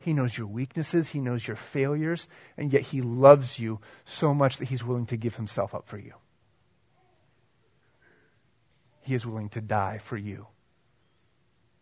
He 0.01 0.13
knows 0.13 0.39
your 0.39 0.47
weaknesses. 0.47 1.09
He 1.09 1.19
knows 1.19 1.47
your 1.47 1.57
failures. 1.57 2.29
And 2.57 2.73
yet 2.73 2.83
He 2.83 3.03
loves 3.03 3.59
you 3.59 3.81
so 4.05 4.33
much 4.33 4.59
that 4.59 4.69
He's 4.69 4.85
willing 4.85 5.07
to 5.07 5.17
give 5.17 5.37
Himself 5.37 5.75
up 5.75 5.89
for 5.89 5.99
you. 5.99 6.15
He 9.01 9.15
is 9.15 9.27
willing 9.27 9.49
to 9.51 9.61
die 9.61 9.99
for 9.99 10.17
you. 10.17 10.49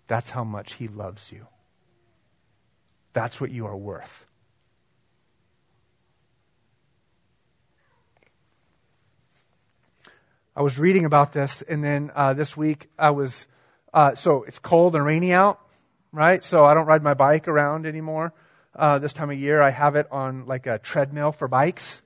That's 0.06 0.30
how 0.30 0.44
much 0.44 0.74
He 0.74 0.88
loves 0.88 1.32
you. 1.32 1.48
That's 3.16 3.40
what 3.40 3.50
you 3.50 3.64
are 3.64 3.74
worth. 3.74 4.26
I 10.55 10.61
was 10.61 10.79
reading 10.79 11.07
about 11.07 11.33
this, 11.33 11.62
and 11.62 11.83
then 11.83 12.12
uh, 12.14 12.35
this 12.35 12.59
week 12.59 12.90
I 12.98 13.12
was 13.12 13.46
uh, 13.94 14.14
so 14.16 14.42
it's 14.42 14.59
cold 14.59 14.94
and 14.94 15.02
rainy 15.02 15.33
out, 15.33 15.61
right? 16.12 16.44
So 16.44 16.66
I 16.66 16.74
don't 16.74 16.85
ride 16.85 17.02
my 17.02 17.14
bike 17.14 17.48
around 17.48 17.87
anymore. 17.87 18.35
Uh, 18.74 18.98
this 18.98 19.14
time 19.14 19.31
of 19.31 19.38
year, 19.38 19.62
I 19.62 19.70
have 19.70 19.96
it 19.96 20.07
on 20.12 20.44
like 20.44 20.66
a 20.66 20.79
treadmill 20.79 21.33
for 21.33 21.48
bikes. 21.48 22.02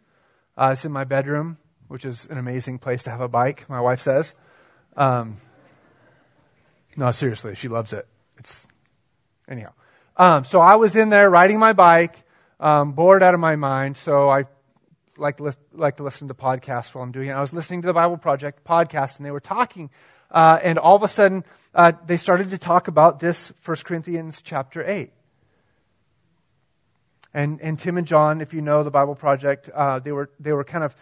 Uh, 0.57 0.71
it's 0.75 0.85
in 0.85 0.93
my 0.93 1.03
bedroom, 1.03 1.59
which 1.89 2.05
is 2.05 2.27
an 2.27 2.39
amazing 2.39 2.79
place 2.79 3.03
to 3.03 3.11
have 3.11 3.21
a 3.21 3.29
bike. 3.29 3.69
My 3.69 3.81
wife 3.81 4.01
says. 4.01 4.37
Um, 4.97 5.39
no, 6.95 7.11
seriously, 7.11 7.57
she 7.57 7.67
loves 7.67 7.93
it. 7.93 8.07
It's 8.39 8.69
anyhow. 9.49 9.73
Um, 10.17 10.45
so 10.45 10.61
I 10.61 10.77
was 10.77 10.97
in 10.97 11.09
there 11.09 11.31
riding 11.31 11.59
my 11.59 11.73
bike, 11.73 12.23
um, 12.59 12.93
bored 12.93 13.23
out 13.23 13.35
of 13.35 13.41
my 13.41 13.57
mind. 13.57 13.97
So 13.97 14.29
I 14.29 14.45
like 15.17 15.39
to, 15.39 15.45
listen, 15.45 15.63
like 15.73 15.97
to 15.97 16.03
listen 16.03 16.29
to 16.29 16.35
podcasts 16.35 16.95
while 16.95 17.05
I'm 17.05 17.13
doing 17.13 17.29
it. 17.29 17.33
I 17.33 17.41
was 17.41 17.53
listening 17.53 17.83
to 17.83 17.87
the 17.87 17.95
Bible 17.95 18.17
Project 18.17 18.65
podcast, 18.65 19.19
and 19.19 19.27
they 19.27 19.31
were 19.31 19.41
talking, 19.41 19.91
uh, 20.31 20.59
and 20.63 20.79
all 20.79 20.97
of 20.97 21.03
a 21.03 21.09
sudden 21.09 21.45
uh, 21.75 21.93
they 22.07 22.17
started 22.17 22.51
to 22.51 22.59
talk 22.59 22.89
about 22.89 23.21
this 23.21 23.53
1 23.65 23.77
Corinthians 23.85 24.43
chapter 24.43 24.85
8. 24.85 25.13
And, 27.33 27.61
and 27.61 27.79
Tim 27.79 27.97
and 27.97 28.07
John, 28.07 28.41
if 28.41 28.53
you 28.53 28.61
know 28.61 28.83
the 28.83 28.91
Bible 28.91 29.15
Project, 29.15 29.71
uh, 29.73 30.01
they, 30.01 30.11
were, 30.11 30.31
they 30.41 30.53
were 30.53 30.65
kind 30.65 30.83
of 30.83 30.97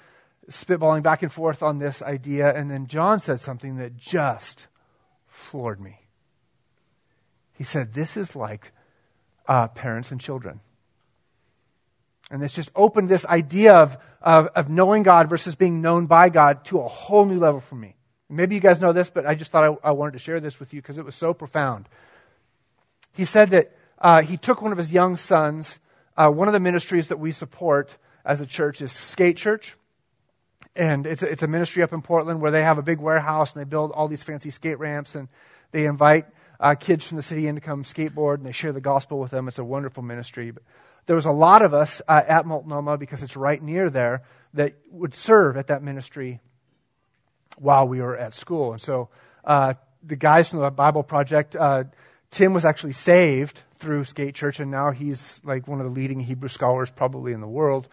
spitballing 0.50 1.02
back 1.02 1.22
and 1.22 1.32
forth 1.32 1.62
on 1.62 1.78
this 1.78 2.02
idea. 2.02 2.54
And 2.54 2.70
then 2.70 2.86
John 2.86 3.18
said 3.18 3.40
something 3.40 3.76
that 3.76 3.96
just 3.96 4.66
floored 5.26 5.80
me. 5.80 6.00
He 7.54 7.64
said, 7.64 7.94
This 7.94 8.16
is 8.16 8.36
like 8.36 8.72
uh, 9.48 9.68
parents 9.68 10.12
and 10.12 10.20
children. 10.20 10.60
And 12.30 12.42
this 12.42 12.52
just 12.52 12.70
opened 12.76 13.08
this 13.08 13.24
idea 13.24 13.74
of, 13.74 13.96
of, 14.20 14.48
of 14.48 14.68
knowing 14.68 15.02
God 15.02 15.30
versus 15.30 15.54
being 15.54 15.80
known 15.80 16.06
by 16.06 16.28
God 16.28 16.64
to 16.66 16.80
a 16.80 16.88
whole 16.88 17.24
new 17.24 17.38
level 17.38 17.60
for 17.60 17.74
me. 17.74 17.96
Maybe 18.28 18.54
you 18.54 18.60
guys 18.60 18.80
know 18.80 18.92
this, 18.92 19.08
but 19.08 19.26
I 19.26 19.34
just 19.34 19.50
thought 19.50 19.64
I, 19.64 19.88
I 19.88 19.92
wanted 19.92 20.12
to 20.12 20.18
share 20.18 20.38
this 20.38 20.60
with 20.60 20.74
you 20.74 20.82
because 20.82 20.98
it 20.98 21.04
was 21.06 21.14
so 21.14 21.32
profound. 21.32 21.88
He 23.14 23.24
said 23.24 23.50
that 23.50 23.74
uh, 23.98 24.20
he 24.20 24.36
took 24.36 24.60
one 24.60 24.72
of 24.72 24.78
his 24.78 24.92
young 24.92 25.16
sons. 25.16 25.80
Uh, 26.14 26.28
one 26.28 26.46
of 26.46 26.52
the 26.52 26.60
ministries 26.60 27.08
that 27.08 27.18
we 27.18 27.32
support 27.32 27.96
as 28.26 28.42
a 28.42 28.46
church 28.46 28.82
is 28.82 28.92
Skate 28.92 29.38
Church. 29.38 29.78
And 30.76 31.06
it's 31.06 31.22
a, 31.22 31.32
it's 31.32 31.42
a 31.42 31.48
ministry 31.48 31.82
up 31.82 31.94
in 31.94 32.02
Portland 32.02 32.42
where 32.42 32.50
they 32.50 32.62
have 32.62 32.76
a 32.76 32.82
big 32.82 33.00
warehouse 33.00 33.54
and 33.54 33.60
they 33.60 33.68
build 33.68 33.90
all 33.92 34.06
these 34.06 34.22
fancy 34.22 34.50
skate 34.50 34.78
ramps 34.78 35.14
and 35.14 35.28
they 35.72 35.86
invite 35.86 36.26
uh, 36.60 36.74
kids 36.74 37.06
from 37.06 37.16
the 37.16 37.22
city 37.22 37.46
in 37.46 37.54
to 37.54 37.60
come 37.60 37.84
skateboard 37.84 38.36
and 38.36 38.46
they 38.46 38.52
share 38.52 38.72
the 38.72 38.80
gospel 38.80 39.18
with 39.18 39.30
them. 39.30 39.48
It's 39.48 39.58
a 39.58 39.64
wonderful 39.64 40.02
ministry. 40.02 40.50
But 40.50 40.62
there 41.06 41.16
was 41.16 41.26
a 41.26 41.32
lot 41.32 41.62
of 41.62 41.72
us 41.72 42.02
uh, 42.08 42.22
at 42.26 42.46
Multnomah 42.46 42.98
because 42.98 43.22
it's 43.22 43.36
right 43.36 43.62
near 43.62 43.90
there 43.90 44.22
that 44.54 44.74
would 44.90 45.14
serve 45.14 45.56
at 45.56 45.68
that 45.68 45.82
ministry 45.82 46.40
while 47.56 47.86
we 47.86 48.00
were 48.00 48.16
at 48.16 48.34
school. 48.34 48.72
And 48.72 48.80
so 48.80 49.08
uh, 49.44 49.74
the 50.02 50.16
guys 50.16 50.48
from 50.48 50.60
the 50.60 50.70
Bible 50.70 51.02
Project, 51.02 51.56
uh, 51.56 51.84
Tim 52.30 52.52
was 52.52 52.64
actually 52.64 52.92
saved 52.92 53.62
through 53.74 54.04
Skate 54.04 54.34
Church, 54.34 54.60
and 54.60 54.70
now 54.70 54.90
he's 54.90 55.40
like 55.44 55.66
one 55.66 55.80
of 55.80 55.86
the 55.86 55.92
leading 55.92 56.20
Hebrew 56.20 56.48
scholars 56.48 56.90
probably 56.90 57.32
in 57.32 57.40
the 57.40 57.48
world. 57.48 57.88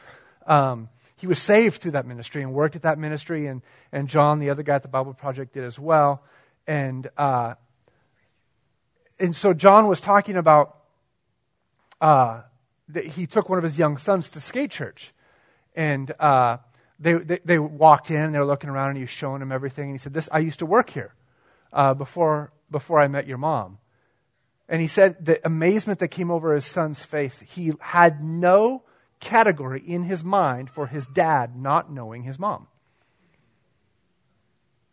Um, 0.45 0.89
he 1.15 1.27
was 1.27 1.39
saved 1.39 1.81
through 1.81 1.91
that 1.91 2.05
ministry 2.05 2.43
and 2.43 2.53
worked 2.53 2.75
at 2.75 2.81
that 2.81 2.99
ministry, 2.99 3.47
and, 3.47 3.61
and 3.91 4.09
John, 4.09 4.39
the 4.39 4.49
other 4.49 4.63
guy 4.63 4.75
at 4.75 4.81
the 4.81 4.87
Bible 4.87 5.13
Project, 5.13 5.53
did 5.53 5.63
as 5.63 5.79
well. 5.79 6.23
And, 6.67 7.07
uh, 7.17 7.55
and 9.19 9.35
so 9.35 9.53
John 9.53 9.87
was 9.87 9.99
talking 9.99 10.35
about 10.35 10.77
uh, 12.01 12.41
that 12.89 13.05
he 13.05 13.25
took 13.25 13.49
one 13.49 13.57
of 13.57 13.63
his 13.63 13.79
young 13.79 13.97
sons 13.97 14.31
to 14.31 14.39
Skate 14.39 14.71
Church. 14.71 15.13
And 15.75 16.11
uh, 16.19 16.57
they, 16.99 17.13
they, 17.13 17.39
they, 17.43 17.59
walked 17.59 18.11
in, 18.11 18.31
they 18.31 18.39
were 18.39 18.45
looking 18.45 18.69
around, 18.69 18.89
and 18.89 18.97
he 18.97 19.03
was 19.03 19.09
showing 19.09 19.39
them 19.39 19.51
everything. 19.51 19.85
And 19.85 19.93
he 19.93 19.97
said, 19.97 20.13
this, 20.13 20.29
I 20.31 20.39
used 20.39 20.59
to 20.59 20.65
work 20.65 20.89
here 20.89 21.13
uh, 21.73 21.93
before, 21.93 22.51
before 22.71 22.99
I 22.99 23.07
met 23.07 23.27
your 23.27 23.37
mom. 23.37 23.79
And 24.67 24.81
he 24.81 24.87
said 24.87 25.23
the 25.23 25.45
amazement 25.45 25.99
that 25.99 26.07
came 26.09 26.31
over 26.31 26.55
his 26.55 26.65
son's 26.65 27.03
face, 27.03 27.39
he 27.39 27.73
had 27.79 28.23
no 28.23 28.83
category 29.19 29.81
in 29.85 30.03
his 30.03 30.23
mind 30.23 30.69
for 30.69 30.87
his 30.87 31.05
dad 31.07 31.55
not 31.55 31.91
knowing 31.91 32.23
his 32.23 32.39
mom. 32.39 32.67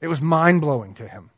It 0.01 0.09
was 0.09 0.21
mind 0.21 0.61
blowing 0.61 0.95
to 0.95 1.09
him. 1.09 1.31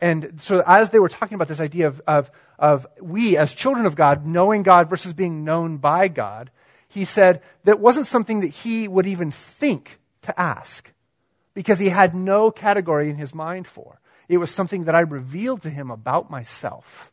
And 0.00 0.40
so, 0.40 0.62
as 0.66 0.90
they 0.90 0.98
were 0.98 1.08
talking 1.08 1.34
about 1.34 1.48
this 1.48 1.60
idea 1.60 1.88
of, 1.88 2.00
of, 2.06 2.30
of 2.58 2.86
we 3.00 3.36
as 3.36 3.52
children 3.52 3.86
of 3.86 3.96
God 3.96 4.26
knowing 4.26 4.62
God 4.62 4.88
versus 4.88 5.12
being 5.12 5.44
known 5.44 5.78
by 5.78 6.08
God, 6.08 6.50
he 6.88 7.04
said 7.04 7.42
that 7.64 7.80
wasn't 7.80 8.06
something 8.06 8.40
that 8.40 8.48
he 8.48 8.88
would 8.88 9.06
even 9.06 9.30
think 9.30 9.98
to 10.22 10.40
ask 10.40 10.92
because 11.54 11.78
he 11.78 11.88
had 11.88 12.14
no 12.14 12.50
category 12.50 13.10
in 13.10 13.16
his 13.16 13.34
mind 13.34 13.66
for. 13.66 14.00
It 14.28 14.38
was 14.38 14.50
something 14.50 14.84
that 14.84 14.94
I 14.94 15.00
revealed 15.00 15.62
to 15.62 15.70
him 15.70 15.90
about 15.90 16.30
myself. 16.30 17.10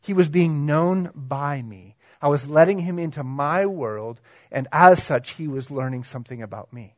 He 0.00 0.12
was 0.12 0.28
being 0.28 0.64
known 0.64 1.10
by 1.14 1.60
me. 1.60 1.96
I 2.22 2.28
was 2.28 2.48
letting 2.48 2.80
him 2.80 2.98
into 2.98 3.22
my 3.22 3.66
world, 3.66 4.20
and 4.50 4.68
as 4.72 5.02
such, 5.02 5.32
he 5.32 5.48
was 5.48 5.70
learning 5.70 6.04
something 6.04 6.40
about 6.40 6.72
me. 6.72 6.94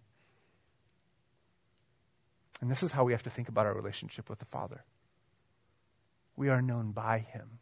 And 2.60 2.70
this 2.70 2.82
is 2.82 2.92
how 2.92 3.04
we 3.04 3.12
have 3.12 3.22
to 3.24 3.30
think 3.30 3.48
about 3.48 3.66
our 3.66 3.74
relationship 3.74 4.28
with 4.30 4.38
the 4.38 4.44
Father. 4.44 4.84
We 6.36 6.48
are 6.48 6.62
known 6.62 6.92
by 6.92 7.18
him. 7.18 7.58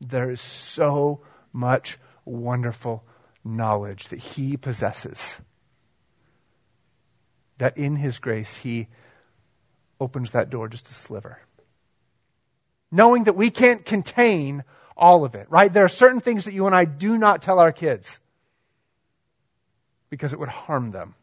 There 0.00 0.30
is 0.30 0.40
so 0.40 1.22
much 1.52 1.98
wonderful 2.24 3.04
knowledge 3.44 4.08
that 4.08 4.18
he 4.18 4.56
possesses. 4.56 5.40
That 7.58 7.76
in 7.76 7.96
his 7.96 8.18
grace, 8.18 8.56
he 8.56 8.88
opens 10.00 10.30
that 10.30 10.50
door 10.50 10.68
just 10.68 10.88
a 10.88 10.94
sliver. 10.94 11.40
Knowing 12.90 13.24
that 13.24 13.36
we 13.36 13.50
can't 13.50 13.84
contain 13.84 14.64
all 14.96 15.24
of 15.24 15.34
it, 15.34 15.46
right? 15.50 15.72
There 15.72 15.84
are 15.84 15.88
certain 15.88 16.20
things 16.20 16.44
that 16.44 16.54
you 16.54 16.66
and 16.66 16.74
I 16.74 16.84
do 16.84 17.18
not 17.18 17.42
tell 17.42 17.58
our 17.58 17.72
kids 17.72 18.20
because 20.10 20.32
it 20.32 20.38
would 20.38 20.48
harm 20.48 20.90
them. 20.90 21.14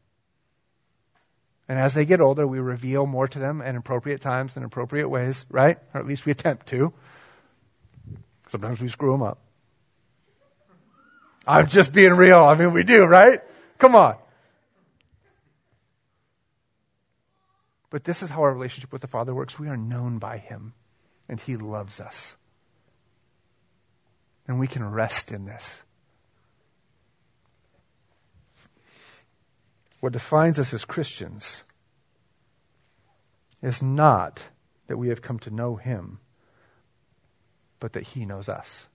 And 1.67 1.79
as 1.79 1.93
they 1.93 2.05
get 2.05 2.21
older, 2.21 2.45
we 2.45 2.59
reveal 2.59 3.05
more 3.05 3.27
to 3.27 3.39
them 3.39 3.61
at 3.61 3.75
appropriate 3.75 4.21
times 4.21 4.55
and 4.55 4.63
appropriate 4.63 5.09
ways, 5.09 5.45
right? 5.49 5.77
Or 5.93 5.99
at 5.99 6.07
least 6.07 6.25
we 6.25 6.31
attempt 6.31 6.67
to. 6.67 6.93
Sometimes 8.49 8.81
we 8.81 8.87
screw 8.87 9.11
them 9.11 9.23
up. 9.23 9.39
I'm 11.47 11.67
just 11.67 11.91
being 11.91 12.13
real. 12.13 12.43
I 12.43 12.55
mean, 12.55 12.73
we 12.73 12.83
do, 12.83 13.05
right? 13.05 13.39
Come 13.77 13.95
on. 13.95 14.15
But 17.89 18.03
this 18.03 18.21
is 18.21 18.29
how 18.29 18.41
our 18.41 18.51
relationship 18.51 18.91
with 18.91 19.01
the 19.01 19.07
Father 19.07 19.33
works. 19.33 19.57
We 19.57 19.67
are 19.67 19.77
known 19.77 20.17
by 20.17 20.37
Him, 20.37 20.73
and 21.29 21.39
He 21.39 21.55
loves 21.55 22.01
us. 22.01 22.35
And 24.47 24.59
we 24.59 24.67
can 24.67 24.83
rest 24.91 25.31
in 25.31 25.45
this. 25.45 25.81
What 29.99 30.13
defines 30.13 30.59
us 30.59 30.73
as 30.73 30.85
Christians 30.85 31.63
is 33.61 33.81
not 33.81 34.49
that 34.87 34.97
we 34.97 35.09
have 35.09 35.21
come 35.21 35.39
to 35.39 35.49
know 35.49 35.75
Him, 35.75 36.19
but 37.79 37.93
that 37.93 38.03
He 38.03 38.25
knows 38.25 38.47
us. 38.47 38.87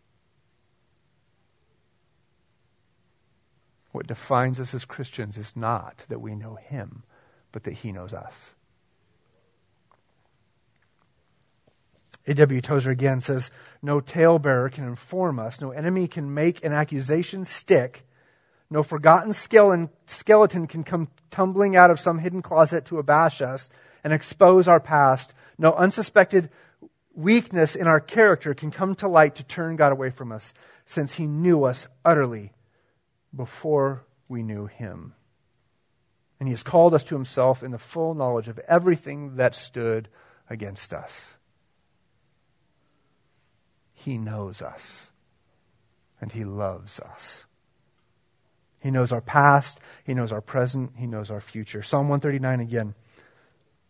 What 3.92 4.06
defines 4.06 4.60
us 4.60 4.72
as 4.72 4.84
Christians 4.84 5.36
is 5.36 5.56
not 5.56 6.04
that 6.08 6.20
we 6.20 6.34
know 6.34 6.54
Him, 6.54 7.02
but 7.50 7.64
that 7.64 7.74
He 7.74 7.90
knows 7.90 8.14
us. 8.14 8.50
A.W. 12.26 12.60
Tozer 12.60 12.90
again 12.90 13.20
says 13.20 13.50
No 13.82 14.00
talebearer 14.00 14.70
can 14.70 14.84
inform 14.84 15.38
us, 15.38 15.60
no 15.60 15.72
enemy 15.72 16.06
can 16.06 16.32
make 16.32 16.64
an 16.64 16.72
accusation 16.72 17.44
stick, 17.44 18.06
no 18.70 18.82
forgotten 18.82 19.32
skeleton 19.32 20.66
can 20.66 20.84
come 20.84 21.08
tumbling 21.30 21.76
out 21.76 21.90
of 21.90 22.00
some 22.00 22.18
hidden 22.20 22.40
closet 22.40 22.84
to 22.86 22.98
abash 22.98 23.40
us 23.40 23.68
and 24.04 24.12
expose 24.12 24.68
our 24.68 24.80
past, 24.80 25.34
no 25.58 25.72
unsuspected 25.74 26.48
weakness 27.14 27.74
in 27.74 27.86
our 27.86 28.00
character 28.00 28.54
can 28.54 28.70
come 28.70 28.94
to 28.94 29.08
light 29.08 29.34
to 29.34 29.44
turn 29.44 29.76
God 29.76 29.92
away 29.92 30.10
from 30.10 30.32
us, 30.32 30.54
since 30.84 31.14
He 31.14 31.26
knew 31.26 31.64
us 31.64 31.88
utterly 32.04 32.52
before 33.34 34.04
we 34.28 34.42
knew 34.42 34.66
him. 34.66 35.14
And 36.38 36.48
he 36.48 36.52
has 36.52 36.62
called 36.62 36.94
us 36.94 37.02
to 37.04 37.14
himself 37.14 37.62
in 37.62 37.70
the 37.70 37.78
full 37.78 38.14
knowledge 38.14 38.48
of 38.48 38.58
everything 38.60 39.36
that 39.36 39.54
stood 39.54 40.08
against 40.48 40.94
us. 40.94 41.34
He 43.92 44.16
knows 44.16 44.62
us, 44.62 45.08
and 46.20 46.32
he 46.32 46.44
loves 46.44 46.98
us. 47.00 47.44
He 48.80 48.90
knows 48.90 49.12
our 49.12 49.20
past, 49.20 49.78
he 50.04 50.14
knows 50.14 50.32
our 50.32 50.40
present, 50.40 50.92
he 50.96 51.06
knows 51.06 51.30
our 51.30 51.40
future. 51.40 51.82
Psalm 51.82 52.08
139 52.08 52.60
again, 52.60 52.94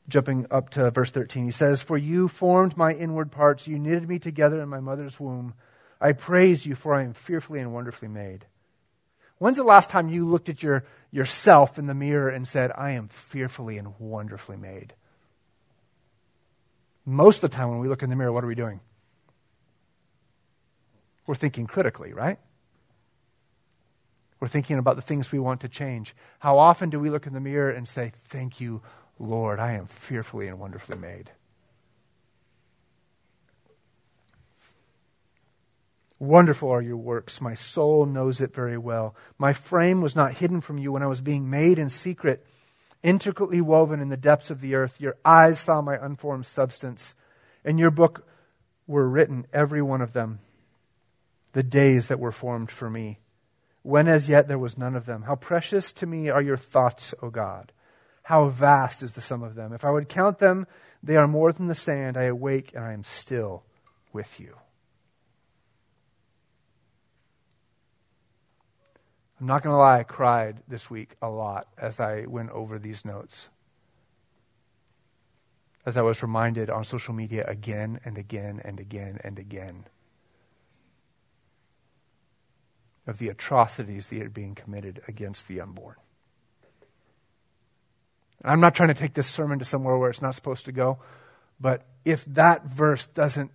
jumping 0.08 0.46
up 0.50 0.70
to 0.70 0.90
verse 0.90 1.10
13. 1.10 1.44
He 1.44 1.50
says, 1.50 1.80
For 1.80 1.96
you 1.96 2.26
formed 2.26 2.76
my 2.76 2.92
inward 2.92 3.30
parts, 3.30 3.68
you 3.68 3.78
knitted 3.78 4.08
me 4.08 4.18
together 4.18 4.60
in 4.60 4.68
my 4.68 4.80
mother's 4.80 5.20
womb. 5.20 5.54
I 6.00 6.12
praise 6.12 6.66
you, 6.66 6.74
for 6.74 6.94
I 6.94 7.04
am 7.04 7.12
fearfully 7.12 7.60
and 7.60 7.72
wonderfully 7.72 8.08
made. 8.08 8.46
When's 9.38 9.56
the 9.56 9.64
last 9.64 9.90
time 9.90 10.08
you 10.08 10.28
looked 10.28 10.48
at 10.48 10.62
your, 10.62 10.84
yourself 11.10 11.78
in 11.78 11.86
the 11.86 11.94
mirror 11.94 12.28
and 12.28 12.46
said, 12.46 12.72
I 12.76 12.92
am 12.92 13.08
fearfully 13.08 13.78
and 13.78 13.94
wonderfully 13.98 14.56
made? 14.56 14.92
Most 17.06 17.42
of 17.42 17.50
the 17.50 17.56
time 17.56 17.70
when 17.70 17.78
we 17.78 17.88
look 17.88 18.02
in 18.02 18.10
the 18.10 18.16
mirror, 18.16 18.32
what 18.32 18.44
are 18.44 18.48
we 18.48 18.54
doing? 18.54 18.80
We're 21.26 21.36
thinking 21.36 21.66
critically, 21.66 22.12
right? 22.12 22.38
We're 24.40 24.48
thinking 24.48 24.78
about 24.78 24.96
the 24.96 25.02
things 25.02 25.30
we 25.30 25.38
want 25.38 25.60
to 25.60 25.68
change. 25.68 26.14
How 26.38 26.58
often 26.58 26.88
do 26.88 26.98
we 26.98 27.10
look 27.10 27.26
in 27.26 27.34
the 27.34 27.40
mirror 27.40 27.70
and 27.70 27.86
say, 27.86 28.10
Thank 28.14 28.58
you, 28.60 28.80
Lord, 29.18 29.60
I 29.60 29.72
am 29.72 29.86
fearfully 29.86 30.48
and 30.48 30.58
wonderfully 30.58 30.98
made? 30.98 31.30
Wonderful 36.18 36.70
are 36.70 36.82
your 36.82 36.98
works. 36.98 37.40
My 37.40 37.54
soul 37.54 38.04
knows 38.04 38.40
it 38.40 38.54
very 38.54 38.76
well. 38.76 39.14
My 39.38 39.52
frame 39.52 40.02
was 40.02 40.16
not 40.16 40.34
hidden 40.34 40.60
from 40.60 40.78
you 40.78 40.92
when 40.92 41.02
I 41.02 41.06
was 41.06 41.22
being 41.22 41.48
made 41.48 41.78
in 41.78 41.88
secret, 41.88 42.46
intricately 43.02 43.60
woven 43.62 44.00
in 44.00 44.10
the 44.10 44.18
depths 44.18 44.50
of 44.50 44.60
the 44.60 44.74
earth. 44.74 45.00
Your 45.00 45.16
eyes 45.24 45.58
saw 45.58 45.80
my 45.80 45.96
unformed 45.96 46.44
substance. 46.44 47.14
In 47.64 47.78
your 47.78 47.90
book 47.90 48.26
were 48.86 49.08
written, 49.08 49.46
every 49.52 49.80
one 49.80 50.02
of 50.02 50.12
them, 50.12 50.40
the 51.52 51.62
days 51.62 52.08
that 52.08 52.20
were 52.20 52.32
formed 52.32 52.70
for 52.70 52.90
me, 52.90 53.18
when 53.82 54.08
as 54.08 54.28
yet 54.28 54.48
there 54.48 54.58
was 54.58 54.76
none 54.76 54.94
of 54.94 55.06
them. 55.06 55.22
How 55.22 55.36
precious 55.36 55.92
to 55.94 56.06
me 56.06 56.28
are 56.28 56.42
your 56.42 56.56
thoughts, 56.56 57.14
O 57.22 57.30
God. 57.30 57.72
How 58.24 58.48
vast 58.48 59.02
is 59.02 59.14
the 59.14 59.20
sum 59.20 59.42
of 59.42 59.54
them. 59.54 59.72
If 59.72 59.84
I 59.84 59.90
would 59.90 60.08
count 60.08 60.38
them, 60.38 60.66
they 61.02 61.16
are 61.16 61.26
more 61.26 61.52
than 61.52 61.68
the 61.68 61.74
sand. 61.74 62.16
I 62.16 62.24
awake 62.24 62.72
and 62.74 62.84
I 62.84 62.92
am 62.92 63.04
still 63.04 63.64
with 64.12 64.38
you. 64.38 64.56
I'm 69.40 69.46
not 69.46 69.62
going 69.62 69.72
to 69.72 69.78
lie, 69.78 70.00
I 70.00 70.02
cried 70.02 70.62
this 70.68 70.90
week 70.90 71.16
a 71.22 71.30
lot 71.30 71.66
as 71.78 71.98
I 71.98 72.26
went 72.26 72.50
over 72.50 72.78
these 72.78 73.06
notes. 73.06 73.48
As 75.86 75.96
I 75.96 76.02
was 76.02 76.22
reminded 76.22 76.68
on 76.68 76.84
social 76.84 77.14
media 77.14 77.46
again 77.48 78.00
and 78.04 78.18
again 78.18 78.60
and 78.62 78.78
again 78.78 79.18
and 79.24 79.38
again 79.38 79.86
of 83.10 83.18
the 83.18 83.28
atrocities 83.28 84.06
that 84.06 84.22
are 84.22 84.30
being 84.30 84.54
committed 84.54 85.02
against 85.08 85.48
the 85.48 85.60
unborn. 85.60 85.96
I'm 88.44 88.60
not 88.60 88.74
trying 88.74 88.88
to 88.88 88.94
take 88.94 89.14
this 89.14 89.26
sermon 89.26 89.58
to 89.58 89.64
somewhere 89.64 89.98
where 89.98 90.08
it's 90.08 90.22
not 90.22 90.36
supposed 90.36 90.64
to 90.66 90.72
go, 90.72 91.00
but 91.60 91.84
if 92.04 92.24
that 92.26 92.64
verse 92.64 93.06
doesn't 93.08 93.50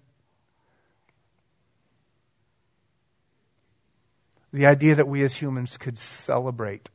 the 4.51 4.65
idea 4.65 4.95
that 4.95 5.07
we 5.07 5.23
as 5.23 5.35
humans 5.35 5.77
could 5.77 5.97
celebrate 5.97 6.89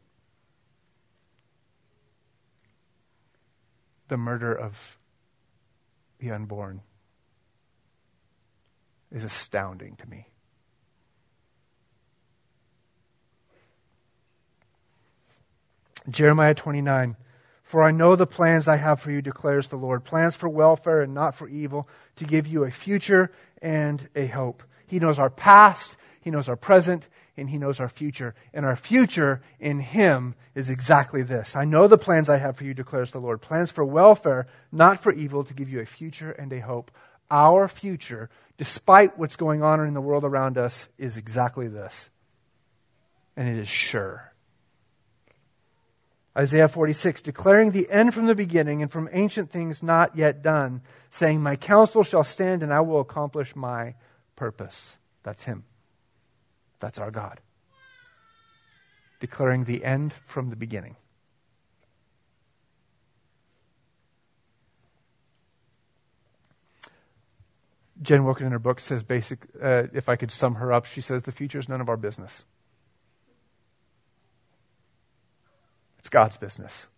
the 4.08 4.16
murder 4.18 4.54
of 4.54 4.98
the 6.18 6.30
unborn 6.30 6.82
is 9.10 9.24
astounding 9.24 9.96
to 9.96 10.06
me. 10.06 10.29
Jeremiah 16.08 16.54
29. 16.54 17.16
For 17.62 17.84
I 17.84 17.92
know 17.92 18.16
the 18.16 18.26
plans 18.26 18.66
I 18.66 18.76
have 18.76 18.98
for 18.98 19.12
you, 19.12 19.22
declares 19.22 19.68
the 19.68 19.76
Lord 19.76 20.04
plans 20.04 20.34
for 20.34 20.48
welfare 20.48 21.02
and 21.02 21.14
not 21.14 21.36
for 21.36 21.48
evil, 21.48 21.88
to 22.16 22.24
give 22.24 22.46
you 22.46 22.64
a 22.64 22.70
future 22.70 23.30
and 23.62 24.08
a 24.16 24.26
hope. 24.26 24.64
He 24.86 24.98
knows 24.98 25.20
our 25.20 25.30
past, 25.30 25.96
He 26.20 26.30
knows 26.30 26.48
our 26.48 26.56
present, 26.56 27.08
and 27.36 27.48
He 27.48 27.58
knows 27.58 27.78
our 27.78 27.88
future. 27.88 28.34
And 28.52 28.66
our 28.66 28.74
future 28.74 29.40
in 29.60 29.78
Him 29.78 30.34
is 30.54 30.68
exactly 30.68 31.22
this. 31.22 31.54
I 31.54 31.64
know 31.64 31.86
the 31.86 31.96
plans 31.96 32.28
I 32.28 32.38
have 32.38 32.56
for 32.56 32.64
you, 32.64 32.74
declares 32.74 33.12
the 33.12 33.20
Lord. 33.20 33.40
Plans 33.40 33.70
for 33.70 33.84
welfare, 33.84 34.48
not 34.72 35.00
for 35.00 35.12
evil, 35.12 35.44
to 35.44 35.54
give 35.54 35.70
you 35.70 35.78
a 35.78 35.86
future 35.86 36.32
and 36.32 36.52
a 36.52 36.60
hope. 36.60 36.90
Our 37.30 37.68
future, 37.68 38.30
despite 38.56 39.16
what's 39.16 39.36
going 39.36 39.62
on 39.62 39.78
in 39.86 39.94
the 39.94 40.00
world 40.00 40.24
around 40.24 40.58
us, 40.58 40.88
is 40.98 41.16
exactly 41.16 41.68
this. 41.68 42.10
And 43.36 43.48
it 43.48 43.56
is 43.56 43.68
sure. 43.68 44.29
Isaiah 46.36 46.68
46, 46.68 47.22
declaring 47.22 47.72
the 47.72 47.90
end 47.90 48.14
from 48.14 48.26
the 48.26 48.36
beginning 48.36 48.82
and 48.82 48.90
from 48.90 49.08
ancient 49.12 49.50
things 49.50 49.82
not 49.82 50.16
yet 50.16 50.42
done, 50.42 50.80
saying, 51.10 51.42
My 51.42 51.56
counsel 51.56 52.04
shall 52.04 52.22
stand 52.22 52.62
and 52.62 52.72
I 52.72 52.80
will 52.80 53.00
accomplish 53.00 53.56
my 53.56 53.94
purpose. 54.36 54.98
That's 55.24 55.44
Him. 55.44 55.64
That's 56.78 56.98
our 56.98 57.10
God. 57.10 57.40
Declaring 59.18 59.64
the 59.64 59.84
end 59.84 60.12
from 60.12 60.50
the 60.50 60.56
beginning. 60.56 60.96
Jen 68.02 68.24
Wilkin 68.24 68.46
in 68.46 68.52
her 68.52 68.58
book 68.58 68.80
says 68.80 69.02
basic, 69.02 69.46
uh, 69.60 69.84
if 69.92 70.08
I 70.08 70.16
could 70.16 70.30
sum 70.30 70.54
her 70.54 70.72
up, 70.72 70.86
she 70.86 71.00
says 71.00 71.24
the 71.24 71.32
future 71.32 71.58
is 71.58 71.68
none 71.68 71.80
of 71.80 71.88
our 71.88 71.98
business. 71.98 72.44
God's 76.10 76.36
business. 76.36 76.88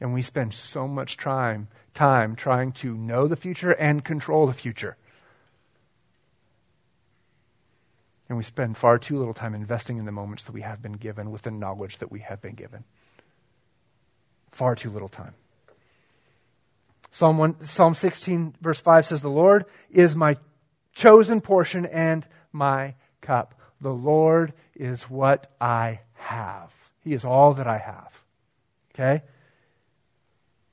And 0.00 0.14
we 0.14 0.22
spend 0.22 0.54
so 0.54 0.88
much 0.88 1.16
time, 1.16 1.68
time 1.94 2.34
trying 2.34 2.72
to 2.72 2.96
know 2.96 3.28
the 3.28 3.36
future 3.36 3.72
and 3.72 4.04
control 4.04 4.46
the 4.46 4.52
future. 4.52 4.96
And 8.28 8.38
we 8.38 8.44
spend 8.44 8.78
far 8.78 8.98
too 8.98 9.18
little 9.18 9.34
time 9.34 9.54
investing 9.54 9.98
in 9.98 10.06
the 10.06 10.12
moments 10.12 10.44
that 10.44 10.52
we 10.52 10.62
have 10.62 10.80
been 10.80 10.92
given 10.92 11.30
with 11.30 11.42
the 11.42 11.50
knowledge 11.50 11.98
that 11.98 12.10
we 12.10 12.20
have 12.20 12.40
been 12.40 12.54
given. 12.54 12.84
Far 14.52 14.74
too 14.74 14.90
little 14.90 15.08
time. 15.08 15.34
Psalm, 17.10 17.38
1, 17.38 17.60
Psalm 17.60 17.94
16, 17.94 18.54
verse 18.60 18.80
5 18.80 19.04
says, 19.04 19.22
The 19.22 19.28
Lord 19.28 19.64
is 19.90 20.14
my 20.14 20.36
chosen 20.92 21.40
portion 21.40 21.84
and 21.86 22.26
my 22.52 22.94
cup. 23.20 23.59
The 23.80 23.92
Lord 23.92 24.52
is 24.74 25.04
what 25.04 25.50
I 25.60 26.00
have. 26.14 26.72
He 27.02 27.14
is 27.14 27.24
all 27.24 27.54
that 27.54 27.66
I 27.66 27.78
have. 27.78 28.22
Okay? 28.94 29.22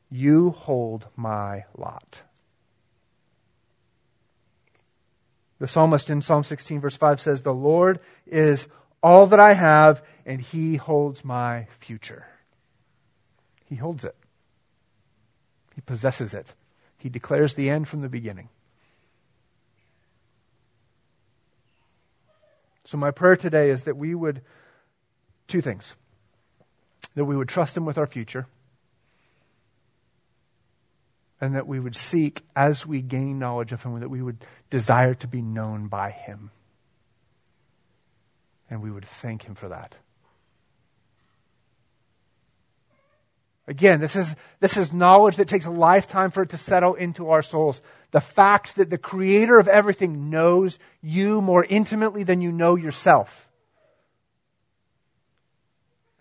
You 0.10 0.52
hold 0.52 1.08
my 1.16 1.66
lot. 1.78 2.22
The 5.60 5.68
psalmist 5.68 6.10
in 6.10 6.22
Psalm 6.22 6.44
16, 6.44 6.82
verse 6.82 6.98
5 6.98 7.20
says, 7.20 7.42
The 7.42 7.54
Lord 7.54 8.00
is 8.26 8.68
all 9.02 9.26
that 9.28 9.40
I 9.40 9.54
have, 9.54 10.04
and 10.26 10.42
He 10.42 10.76
holds 10.76 11.26
my 11.26 11.68
future. 11.80 12.28
He 13.66 13.76
holds 13.76 14.06
it, 14.06 14.16
He 15.76 15.82
possesses 15.82 16.34
it. 16.34 16.54
He 16.98 17.10
declares 17.10 17.54
the 17.54 17.70
end 17.70 17.88
from 17.88 18.02
the 18.02 18.10
beginning. 18.10 18.50
So, 22.88 22.98
my 22.98 23.12
prayer 23.12 23.36
today 23.36 23.70
is 23.70 23.84
that 23.84 23.98
we 23.98 24.16
would, 24.16 24.42
two 25.50 25.60
things, 25.60 25.98
that 27.16 27.26
we 27.26 27.36
would 27.36 27.50
trust 27.50 27.76
Him 27.76 27.84
with 27.84 27.98
our 27.98 28.08
future 28.08 28.48
and 31.42 31.54
that 31.54 31.68
we 31.68 31.82
would 31.82 31.98
seek, 31.98 32.44
as 32.56 32.86
we 32.86 33.02
gain 33.02 33.40
knowledge 33.40 33.74
of 33.74 33.84
Him, 33.84 34.00
that 34.00 34.08
we 34.08 34.22
would 34.22 34.38
desire 34.70 35.14
to 35.16 35.28
be 35.28 35.42
known 35.42 35.90
by 35.90 36.12
Him. 36.12 36.50
And 38.70 38.82
we 38.82 38.90
would 38.90 39.04
thank 39.04 39.44
Him 39.44 39.56
for 39.56 39.68
that. 39.68 39.96
Again, 43.68 44.00
this 44.00 44.16
is, 44.16 44.34
this 44.62 44.78
is 44.78 44.94
knowledge 44.94 45.36
that 45.36 45.50
takes 45.50 45.66
a 45.66 45.72
lifetime 45.72 46.32
for 46.32 46.44
it 46.44 46.50
to 46.50 46.58
settle 46.58 46.96
into 46.96 47.30
our 47.30 47.42
souls. 47.42 47.82
The 48.12 48.22
fact 48.22 48.78
that 48.78 48.90
the 48.90 48.98
Creator 48.98 49.60
of 49.60 49.68
everything 49.68 50.30
knows 50.30 50.80
you 51.02 51.42
more 51.42 51.66
intimately 51.68 52.24
than 52.24 52.42
you 52.42 52.52
know 52.54 52.76
yourself. 52.76 53.50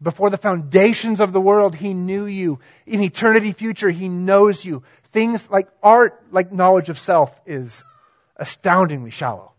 Before 0.02 0.28
the 0.28 0.36
foundations 0.36 1.20
of 1.20 1.32
the 1.32 1.40
world, 1.40 1.76
He 1.76 1.94
knew 1.94 2.26
you. 2.26 2.58
In 2.84 3.00
eternity 3.00 3.52
future, 3.52 3.90
He 3.90 4.08
knows 4.08 4.64
you. 4.64 4.82
Things 5.04 5.48
like 5.48 5.68
art, 5.84 6.20
like 6.32 6.52
knowledge 6.52 6.90
of 6.90 6.98
self, 6.98 7.40
is 7.46 7.84
astoundingly 8.36 9.10
shallow. 9.10 9.52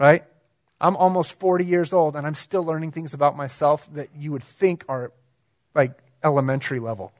Right? 0.00 0.24
I'm 0.80 0.96
almost 0.96 1.38
40 1.38 1.64
years 1.66 1.92
old 1.92 2.16
and 2.16 2.26
I'm 2.26 2.34
still 2.34 2.64
learning 2.64 2.90
things 2.90 3.14
about 3.14 3.36
myself 3.36 3.88
that 3.92 4.08
you 4.16 4.32
would 4.32 4.42
think 4.42 4.84
are 4.88 5.12
like 5.74 5.92
elementary 6.22 6.80
level. 6.80 7.12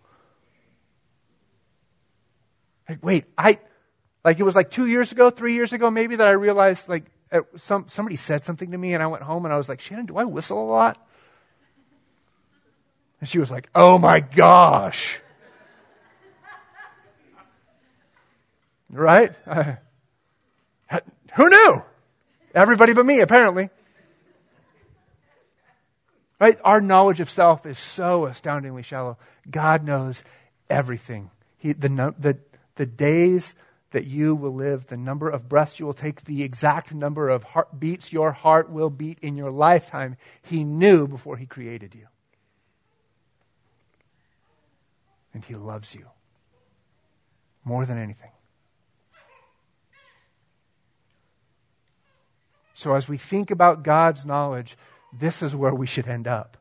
Like, 2.89 3.05
wait, 3.05 3.25
I, 3.39 3.59
like 4.25 4.39
it 4.39 4.43
was 4.43 4.57
like 4.57 4.71
two 4.71 4.87
years 4.87 5.13
ago, 5.13 5.31
three 5.31 5.55
years 5.55 5.73
ago 5.73 5.91
maybe 5.91 6.17
that 6.17 6.27
I 6.27 6.33
realized 6.33 6.89
like 6.89 7.05
some, 7.57 7.87
somebody 7.89 8.17
said 8.17 8.45
something 8.45 8.71
to 8.71 8.79
me 8.79 8.95
and 8.95 9.03
I 9.03 9.07
went 9.07 9.23
home 9.23 9.45
and 9.45 9.55
I 9.55 9.57
was 9.57 9.69
like, 9.69 9.81
Shannon, 9.81 10.07
do 10.07 10.17
I 10.17 10.25
whistle 10.25 10.63
a 10.63 10.69
lot? 10.69 11.07
And 13.21 13.29
she 13.29 13.39
was 13.39 13.51
like, 13.51 13.69
oh 13.75 13.99
my 13.99 14.21
gosh. 14.21 15.21
right? 18.91 19.33
Uh, 19.47 19.75
who 21.37 21.49
knew? 21.49 21.83
Everybody 22.55 22.93
but 22.93 23.07
me, 23.07 23.21
apparently. 23.21 23.71
Right? 26.43 26.59
Our 26.65 26.81
knowledge 26.81 27.21
of 27.21 27.31
self 27.31 27.67
is 27.67 27.79
so 27.79 28.27
astoundingly 28.27 28.83
shallow. 28.83 29.17
God 29.49 29.85
knows 29.85 30.25
everything. 30.69 31.31
He, 31.57 31.73
the, 31.73 32.13
the, 32.19 32.37
the 32.75 32.85
days 32.85 33.55
that 33.93 34.07
you 34.07 34.35
will 34.35 34.53
live, 34.53 34.89
the 34.89 34.97
number 34.97 35.31
of 35.31 35.49
breaths 35.49 35.79
you 35.79 35.87
will 35.87 35.93
take, 35.93 36.25
the 36.25 36.43
exact 36.43 36.93
number 36.93 37.29
of 37.29 37.45
heartbeats 37.45 38.13
your 38.13 38.33
heart 38.33 38.69
will 38.69 38.91
beat 38.91 39.21
in 39.21 39.37
your 39.37 39.53
lifetime, 39.53 40.17
He 40.43 40.65
knew 40.65 41.07
before 41.07 41.37
He 41.37 41.47
created 41.47 41.95
you. 41.95 42.09
And 45.33 45.45
He 45.45 45.55
loves 45.55 45.95
you 45.95 46.07
more 47.63 47.87
than 47.87 47.99
anything. 47.99 48.33
So, 52.75 52.97
as 52.97 53.09
we 53.09 53.17
think 53.17 53.53
about 53.53 53.85
God's 53.85 54.27
knowledge, 54.27 54.77
this 55.13 55.43
is 55.43 55.55
where 55.55 55.75
we 55.75 55.87
should 55.87 56.07
end 56.07 56.27
up. 56.27 56.57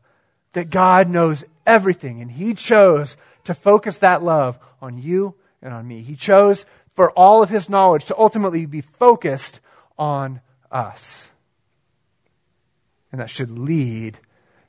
That 0.53 0.69
God 0.69 1.09
knows 1.09 1.45
everything, 1.65 2.21
and 2.21 2.31
He 2.31 2.53
chose 2.53 3.17
to 3.45 3.53
focus 3.53 3.99
that 3.99 4.23
love 4.23 4.59
on 4.81 4.97
you 4.97 5.35
and 5.61 5.73
on 5.73 5.87
me. 5.87 6.01
He 6.01 6.15
chose 6.15 6.65
for 6.93 7.11
all 7.11 7.41
of 7.41 7.49
His 7.49 7.69
knowledge 7.69 8.05
to 8.05 8.17
ultimately 8.17 8.65
be 8.65 8.81
focused 8.81 9.59
on 9.97 10.41
us. 10.71 11.29
And 13.11 13.21
that 13.21 13.29
should 13.29 13.51
lead 13.51 14.19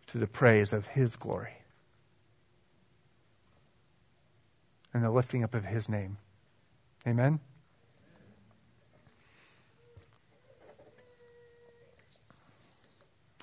to 0.09 0.19
the 0.19 0.27
praise 0.27 0.73
of 0.73 0.89
His 0.89 1.17
glory 1.17 1.63
and 4.95 5.03
the 5.03 5.11
lifting 5.11 5.43
up 5.43 5.55
of 5.55 5.65
His 5.65 5.89
name. 5.89 6.19
Amen. 7.07 7.41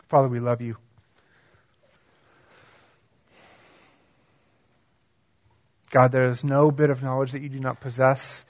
Father, 0.10 0.28
we 0.28 0.40
love 0.40 0.60
you. 0.60 0.76
God, 5.92 6.12
there 6.12 6.28
is 6.28 6.44
no 6.44 6.72
bit 6.72 6.90
of 6.90 7.04
knowledge 7.04 7.32
that 7.32 7.44
you 7.44 7.50
do 7.50 7.60
not 7.60 7.80
possess, 7.80 8.44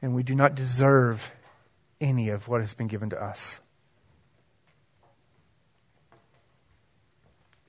and 0.00 0.14
we 0.14 0.22
do 0.22 0.34
not 0.34 0.54
deserve 0.54 1.32
any 2.00 2.30
of 2.30 2.48
what 2.48 2.62
has 2.62 2.72
been 2.72 2.86
given 2.86 3.10
to 3.10 3.22
us. 3.22 3.60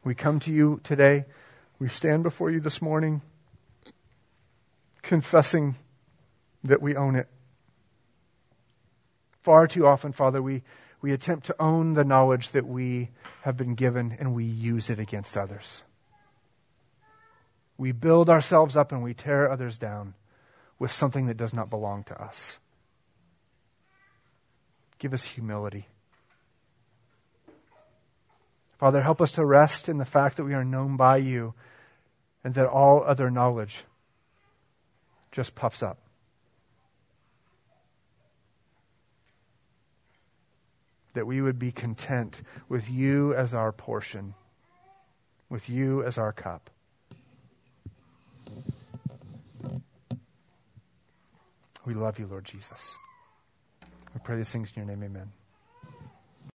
We 0.06 0.16
come 0.16 0.40
to 0.40 0.52
you 0.52 0.80
today. 0.82 1.26
We 1.80 1.90
stand 1.90 2.24
before 2.24 2.50
you 2.50 2.62
this 2.62 2.82
morning, 2.82 3.22
confessing 5.02 5.76
that 6.64 6.82
we 6.82 6.96
own 6.96 7.18
it. 7.18 7.28
Far 9.42 9.68
too 9.68 9.86
often, 9.86 10.14
Father, 10.14 10.42
we 10.42 10.64
we 11.04 11.12
attempt 11.12 11.46
to 11.46 11.62
own 11.62 11.96
the 11.96 12.06
knowledge 12.06 12.50
that 12.50 12.66
we 12.66 13.10
have 13.42 13.58
been 13.58 13.76
given 13.76 14.16
and 14.20 14.34
we 14.34 14.46
use 14.46 14.90
it 14.90 15.00
against 15.00 15.36
others. 15.36 15.84
We 17.78 17.92
build 17.92 18.30
ourselves 18.30 18.78
up 18.78 18.94
and 18.94 19.04
we 19.04 19.14
tear 19.14 19.52
others 19.52 19.78
down 19.78 20.14
with 20.80 20.92
something 20.92 21.26
that 21.26 21.36
does 21.36 21.54
not 21.54 21.70
belong 21.70 22.06
to 22.06 22.24
us. 22.24 22.58
Give 24.98 25.14
us 25.14 25.26
humility. 25.26 25.90
Father, 28.78 29.02
help 29.02 29.20
us 29.20 29.34
to 29.34 29.46
rest 29.46 29.90
in 29.90 29.98
the 29.98 30.06
fact 30.06 30.38
that 30.38 30.46
we 30.46 30.54
are 30.54 30.64
known 30.64 30.96
by 30.96 31.18
you 31.18 31.54
and 32.46 32.54
that 32.54 32.68
all 32.68 33.04
other 33.04 33.30
knowledge 33.30 33.84
just 35.34 35.54
puffs 35.54 35.84
up. 35.84 36.03
That 41.14 41.26
we 41.28 41.42
would 41.42 41.60
be 41.60 41.72
content 41.72 42.42
with 42.70 42.90
you 42.90 43.34
as 43.34 43.54
our 43.54 43.72
portion, 43.72 44.34
with 45.50 45.70
you 45.70 46.04
as 46.04 46.18
our 46.18 46.32
cup. 46.32 46.70
We 51.86 51.94
love 51.94 52.18
you, 52.18 52.28
Lord 52.28 52.46
Jesus. 52.46 52.98
We 54.14 54.22
pray 54.24 54.38
these 54.38 54.52
things 54.52 54.72
in 54.76 54.84
your 54.84 54.96
name, 54.96 55.04
amen. 55.04 55.32